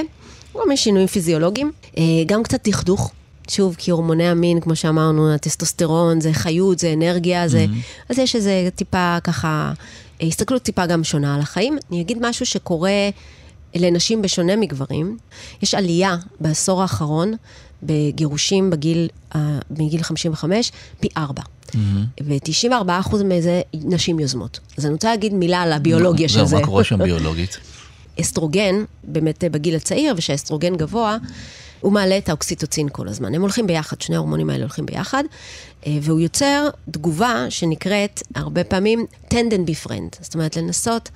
[0.55, 3.12] גם יש שינויים פיזיולוגיים, אה, גם קצת דכדוך.
[3.48, 7.66] שוב, כי הורמוני המין, כמו שאמרנו, הטסטוסטרון, זה חיות, זה אנרגיה, זה...
[8.09, 9.72] אז יש איזה טיפה ככה,
[10.22, 11.78] אה, הסתכלות טיפה גם שונה על החיים.
[11.90, 12.90] אני אגיד משהו שקורה
[13.74, 15.16] לנשים בשונה מגברים.
[15.62, 17.34] יש עלייה בעשור האחרון
[17.82, 21.42] בגירושים בגיל, אה, מגיל 55, פי ארבע.
[22.22, 24.60] ו-94% מזה נשים יוזמות.
[24.78, 26.56] אז אני רוצה להגיד מילה על הביולוגיה של זהו, זה.
[26.56, 27.58] מה קורה שם ביולוגית?
[28.20, 31.16] אסטרוגן, באמת בגיל הצעיר, ושהאסטרוגן גבוה,
[31.80, 33.34] הוא מעלה את האוקסיטוצין כל הזמן.
[33.34, 35.24] הם הולכים ביחד, שני ההורמונים האלה הולכים ביחד,
[35.86, 40.16] אה, והוא יוצר תגובה שנקראת הרבה פעמים tend and befriend.
[40.20, 41.10] זאת אומרת, לנסות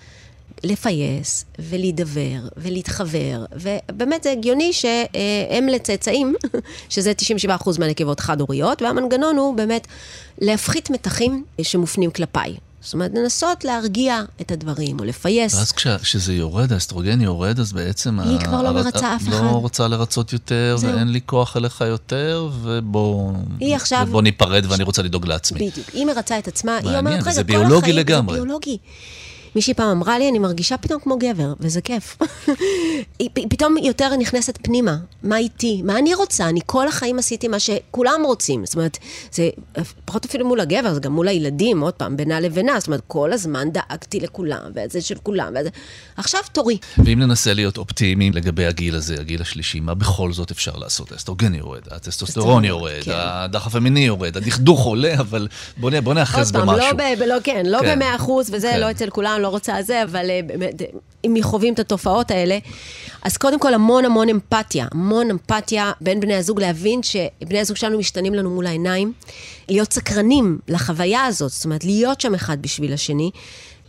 [0.65, 2.21] לפייס ולהידבר
[2.57, 6.35] ולהתחבר, ובאמת זה הגיוני שהם לצאצאים,
[6.89, 7.13] שזה
[7.49, 9.87] 97% מהנקבות חד-הוריות, והמנגנון הוא באמת
[10.39, 12.55] להפחית מתחים שמופנים כלפיי.
[12.81, 15.55] זאת אומרת, לנסות להרגיע את הדברים, או לפייס.
[15.55, 18.21] ואז כש- כשזה יורד, האסטרוגן יורד, אז בעצם...
[18.21, 19.33] היא ה- כבר לא הר- מרצה אף אחד.
[19.45, 20.95] לא רוצה לרצות יותר, זהו.
[20.95, 23.33] ואין לי כוח אליך יותר, ובוא...
[23.61, 25.71] היא עכשיו- ובוא ניפרד ואני רוצה לדאוג לעצמי.
[25.71, 25.89] בדיוק.
[25.93, 28.79] היא מרצה את עצמה, היא מעניין, אומרת, רגע, כל ביולוגי החיים לגמרי." זה ביולוגי.
[29.57, 32.19] מישהי פעם אמרה לי, אני מרגישה פתאום כמו גבר, וזה כיף.
[33.19, 37.59] היא פתאום יותר נכנסת פנימה, מה איתי, מה אני רוצה, אני כל החיים עשיתי מה
[37.59, 38.67] שכולם רוצים.
[38.67, 38.99] זאת אומרת,
[39.33, 39.49] זה
[40.05, 42.73] פחות אפילו מול הגבר, זה גם מול הילדים, עוד פעם, בינה לבינה.
[42.81, 45.69] זאת אומרת, כל הזמן דאגתי לכולם, וזה של כולם, וזה...
[46.17, 46.79] עכשיו תורי.
[47.05, 51.13] ואם ננסה להיות אופטימיים לגבי הגיל הזה, הגיל השלישי, מה בכל זאת אפשר לעשות?
[51.13, 53.13] האסטרוגן יורד, הטסטוסטרון יורד, כן.
[53.15, 56.87] הדחף המיני יורד, הדכדוך עולה, אבל בוא נ- בוא עוד נאחז פעם, במשהו.
[56.99, 57.97] לא, ב- לא, כן, לא כן.
[57.97, 58.81] במאה אחוז, וזה כן.
[58.81, 60.83] לא אצל כולם, לא רוצה זה, אבל אה, באמת,
[61.25, 62.59] אם חווים את התופעות האלה,
[63.23, 67.99] אז קודם כל המון המון אמפתיה, המון אמפתיה בין בני הזוג, להבין שבני הזוג שלנו
[67.99, 69.13] משתנים לנו מול העיניים,
[69.69, 73.31] להיות סקרנים לחוויה הזאת, זאת אומרת, להיות שם אחד בשביל השני.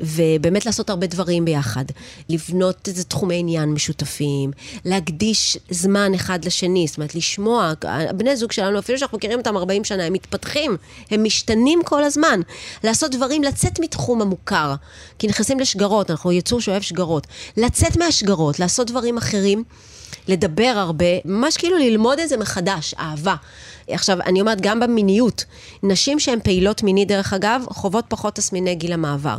[0.01, 1.85] ובאמת לעשות הרבה דברים ביחד.
[2.29, 4.51] לבנות איזה תחומי עניין משותפים,
[4.85, 7.73] להקדיש זמן אחד לשני, זאת אומרת, לשמוע,
[8.15, 10.77] בני זוג שלנו, אפילו שאנחנו מכירים אותם 40 שנה, הם מתפתחים,
[11.11, 12.39] הם משתנים כל הזמן.
[12.83, 14.75] לעשות דברים, לצאת מתחום המוכר,
[15.19, 17.27] כי נכנסים לשגרות, אנחנו יצור שאוהב שגרות.
[17.57, 19.63] לצאת מהשגרות, לעשות דברים אחרים.
[20.27, 23.35] לדבר הרבה, ממש כאילו ללמוד את זה מחדש, אהבה.
[23.89, 25.45] עכשיו, אני אומרת, גם במיניות,
[25.83, 29.37] נשים שהן פעילות מינית, דרך אגב, חוות פחות תסמיני גיל המעבר.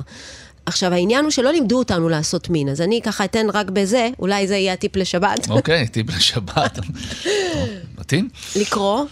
[0.68, 4.48] עכשיו, העניין הוא שלא לימדו אותנו לעשות מין, אז אני ככה אתן רק בזה, אולי
[4.48, 5.50] זה יהיה הטיפ לשבת.
[5.50, 6.78] אוקיי, טיפ לשבת.
[7.98, 8.28] מתאים?
[8.56, 9.04] לקרוא,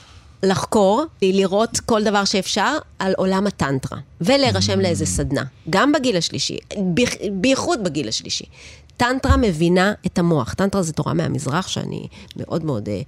[0.43, 6.59] לחקור, לראות כל דבר שאפשר על עולם הטנטרה, ולהירשם לאיזה סדנה, גם בגיל השלישי,
[7.33, 8.45] בייחוד בגיל השלישי.
[8.97, 10.55] טנטרה מבינה את המוח.
[10.55, 13.01] טנטרה זה תורה מהמזרח שאני מאוד מאוד אה,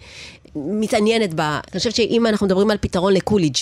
[0.57, 1.61] מתעניינת בה.
[1.73, 3.57] אני חושבת שאם אנחנו מדברים על פתרון לקוליג',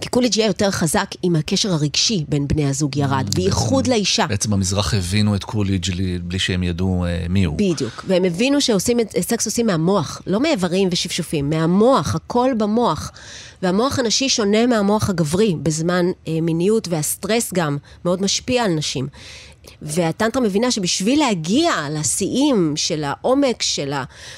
[0.00, 4.26] כי קוליג' יהיה יותר חזק אם הקשר הרגשי בין בני הזוג ירד, בייחוד לאישה.
[4.26, 7.56] בעצם במזרח הבינו את קוליג' לי- בלי שהם ידעו אה, מי הוא.
[7.56, 8.04] בדיוק.
[8.08, 13.10] והם הבינו שעושים את סקס עושים מהמוח, לא מאיברים ושפשופים, מהמוח, הכל במוח.
[13.62, 19.08] והמוח הנשי שונה מהמוח הגברי בזמן אה, מיניות, והסטרס גם מאוד משפיע על נשים.
[19.82, 23.92] והטנטרה מבינה שבשביל להגיע לשיאים של העומק של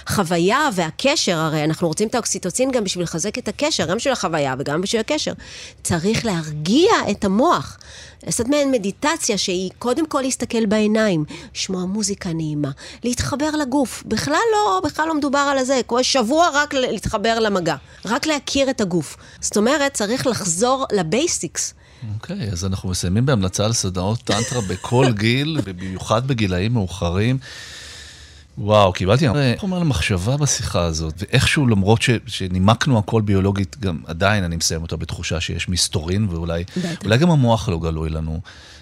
[0.06, 4.54] החוויה והקשר, הרי אנחנו רוצים את האוקסיטוצין גם בשביל לחזק את הקשר, גם בשביל החוויה
[4.58, 5.32] וגם בשביל הקשר,
[5.82, 7.78] צריך להרגיע את המוח.
[8.26, 12.70] לעשות מעין מדיטציה שהיא קודם כל להסתכל בעיניים, לשמוע מוזיקה נעימה,
[13.04, 14.02] להתחבר לגוף.
[14.06, 18.80] בכלל לא, בכלל לא מדובר על זה, כל שבוע רק להתחבר למגע, רק להכיר את
[18.80, 19.16] הגוף.
[19.40, 21.74] זאת אומרת, צריך לחזור לבייסיקס.
[22.14, 27.38] אוקיי, אז אנחנו מסיימים בהמלצה על סדנאות טנטרה בכל גיל, ובמיוחד בגילאים מאוחרים.
[28.58, 29.26] וואו, קיבלתי
[29.58, 34.96] חומר למחשבה בשיחה הזאת, ואיכשהו למרות ש, שנימקנו הכל ביולוגית, גם עדיין אני מסיים אותה
[34.96, 36.64] בתחושה שיש מסתורין, ואולי
[37.04, 38.40] אולי גם המוח לא גלוי לנו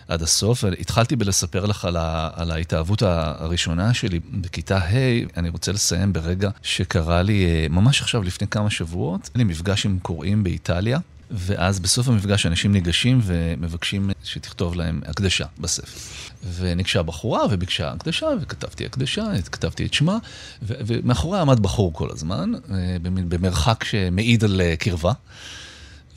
[0.08, 0.64] עד הסוף.
[0.80, 4.94] התחלתי בלספר לך על, ה, על ההתאהבות הראשונה שלי בכיתה ה',
[5.36, 9.86] אני רוצה לסיים ברגע שקרה לי אה, ממש עכשיו לפני כמה שבועות, היה לי מפגש
[9.86, 10.98] עם קוראים באיטליה.
[11.30, 15.98] ואז בסוף המפגש אנשים ניגשים ומבקשים שתכתוב להם הקדשה בספר.
[16.54, 20.18] וניגשה בחורה וביקשה הקדשה, וכתבתי הקדשה, כתבתי את שמה,
[20.62, 25.12] ו- ומאחוריה עמד בחור כל הזמן, אה, במ- במרחק שמעיד על אה, קרבה.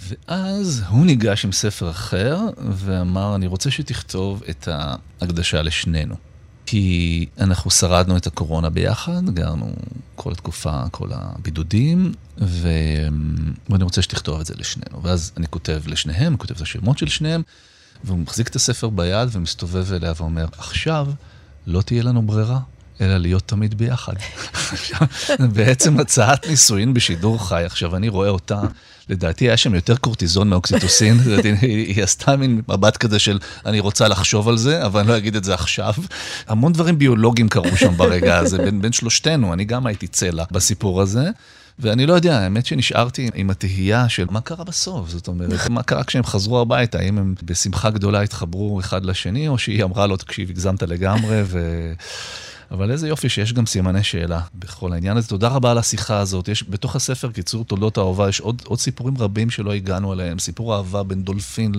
[0.10, 2.40] ואז הוא ניגש עם ספר אחר
[2.70, 4.68] ואמר, אני רוצה שתכתוב את
[5.22, 6.16] ההקדשה לשנינו.
[6.66, 9.74] כי אנחנו שרדנו את הקורונה ביחד, גרנו
[10.16, 12.68] כל התקופה, כל הבידודים, ו...
[13.70, 15.04] ואני רוצה שתכתוב את זה לשנינו.
[15.04, 17.42] ואז אני כותב לשניהם, כותב את השמות של שניהם,
[18.04, 21.08] והוא מחזיק את הספר ביד ומסתובב אליה ואומר, עכשיו
[21.68, 22.60] לא תהיה לנו ברירה,
[23.02, 24.14] אלא להיות תמיד ביחד.
[25.56, 28.62] בעצם הצעת נישואין בשידור חי, עכשיו אני רואה אותה,
[29.10, 31.18] לדעתי היה שם יותר קורטיזון מאוקסיטוסין,
[31.62, 35.36] היא עשתה מין מבט כזה של אני רוצה לחשוב על זה, אבל אני לא אגיד
[35.36, 35.94] את זה עכשיו.
[36.48, 41.02] המון דברים ביולוגיים קרו שם ברגע הזה, בין, בין שלושתנו, אני גם הייתי צלע בסיפור
[41.02, 41.30] הזה.
[41.80, 46.04] ואני לא יודע, האמת שנשארתי עם התהייה של מה קרה בסוף, זאת אומרת, מה קרה
[46.04, 50.50] כשהם חזרו הביתה, האם הם בשמחה גדולה התחברו אחד לשני, או שהיא אמרה לו, תקשיב,
[50.50, 51.94] הגזמת לגמרי, ו...
[52.74, 55.28] אבל איזה יופי שיש גם סימני שאלה בכל העניין הזה.
[55.28, 56.48] תודה רבה על השיחה הזאת.
[56.48, 60.40] יש בתוך הספר, קיצור תולדות האהובה, יש עוד, עוד סיפורים רבים שלא הגענו אליהם.
[60.40, 61.72] סיפור אהבה בין דולפין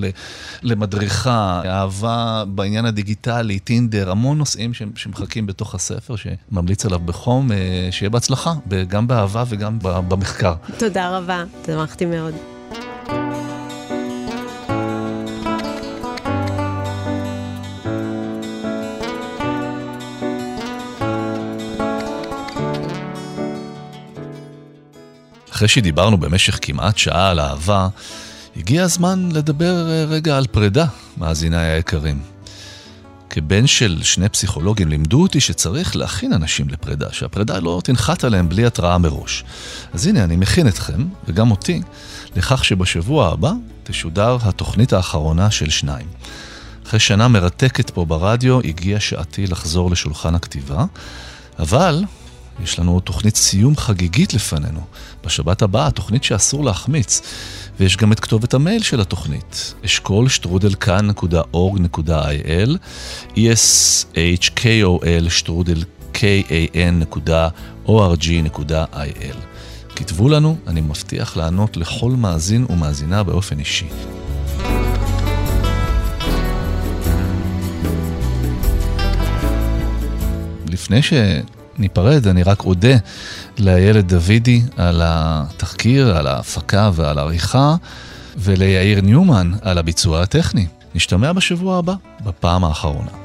[0.62, 7.52] למדריכה, אהבה בעניין הדיגיטלי, טינדר, המון נושאים שמחכים בתוך הספר, שממליץ עליו בחום.
[7.52, 8.54] אה, שיהיה בהצלחה,
[8.88, 10.54] גם באהבה וגם במחקר.
[10.78, 12.34] תודה רבה, שמחתי מאוד.
[25.64, 27.88] אחרי שדיברנו במשך כמעט שעה על אהבה,
[28.56, 30.86] הגיע הזמן לדבר אה, רגע על פרידה,
[31.16, 32.22] מאזיניי היקרים.
[33.30, 38.66] כבן של שני פסיכולוגים לימדו אותי שצריך להכין אנשים לפרידה, שהפרידה לא תנחת עליהם בלי
[38.66, 39.44] התראה מראש.
[39.92, 41.82] אז הנה, אני מכין אתכם, וגם אותי,
[42.36, 43.52] לכך שבשבוע הבא
[43.84, 46.06] תשודר התוכנית האחרונה של שניים.
[46.86, 50.84] אחרי שנה מרתקת פה ברדיו, הגיעה שעתי לחזור לשולחן הכתיבה,
[51.58, 52.04] אבל
[52.62, 54.80] יש לנו תוכנית סיום חגיגית לפנינו.
[55.26, 57.20] בשבת הבאה, תוכנית שאסור להחמיץ.
[57.80, 62.70] ויש גם את כתובת המייל של התוכנית, אשכול שטרודלכאן.org.il,
[64.14, 65.82] eshkol שטרודל
[66.14, 67.48] kan.org.il.
[69.96, 73.86] כתבו לנו, אני מבטיח לענות לכל מאזין ומאזינה באופן אישי.
[80.68, 81.12] לפני ש...
[81.78, 82.96] ניפרד, אני רק אודה
[83.58, 87.76] לאיילת דוידי על התחקיר, על ההפקה ועל העריכה,
[88.38, 90.66] וליאיר ניומן על הביצוע הטכני.
[90.94, 91.94] נשתמע בשבוע הבא,
[92.24, 93.23] בפעם האחרונה.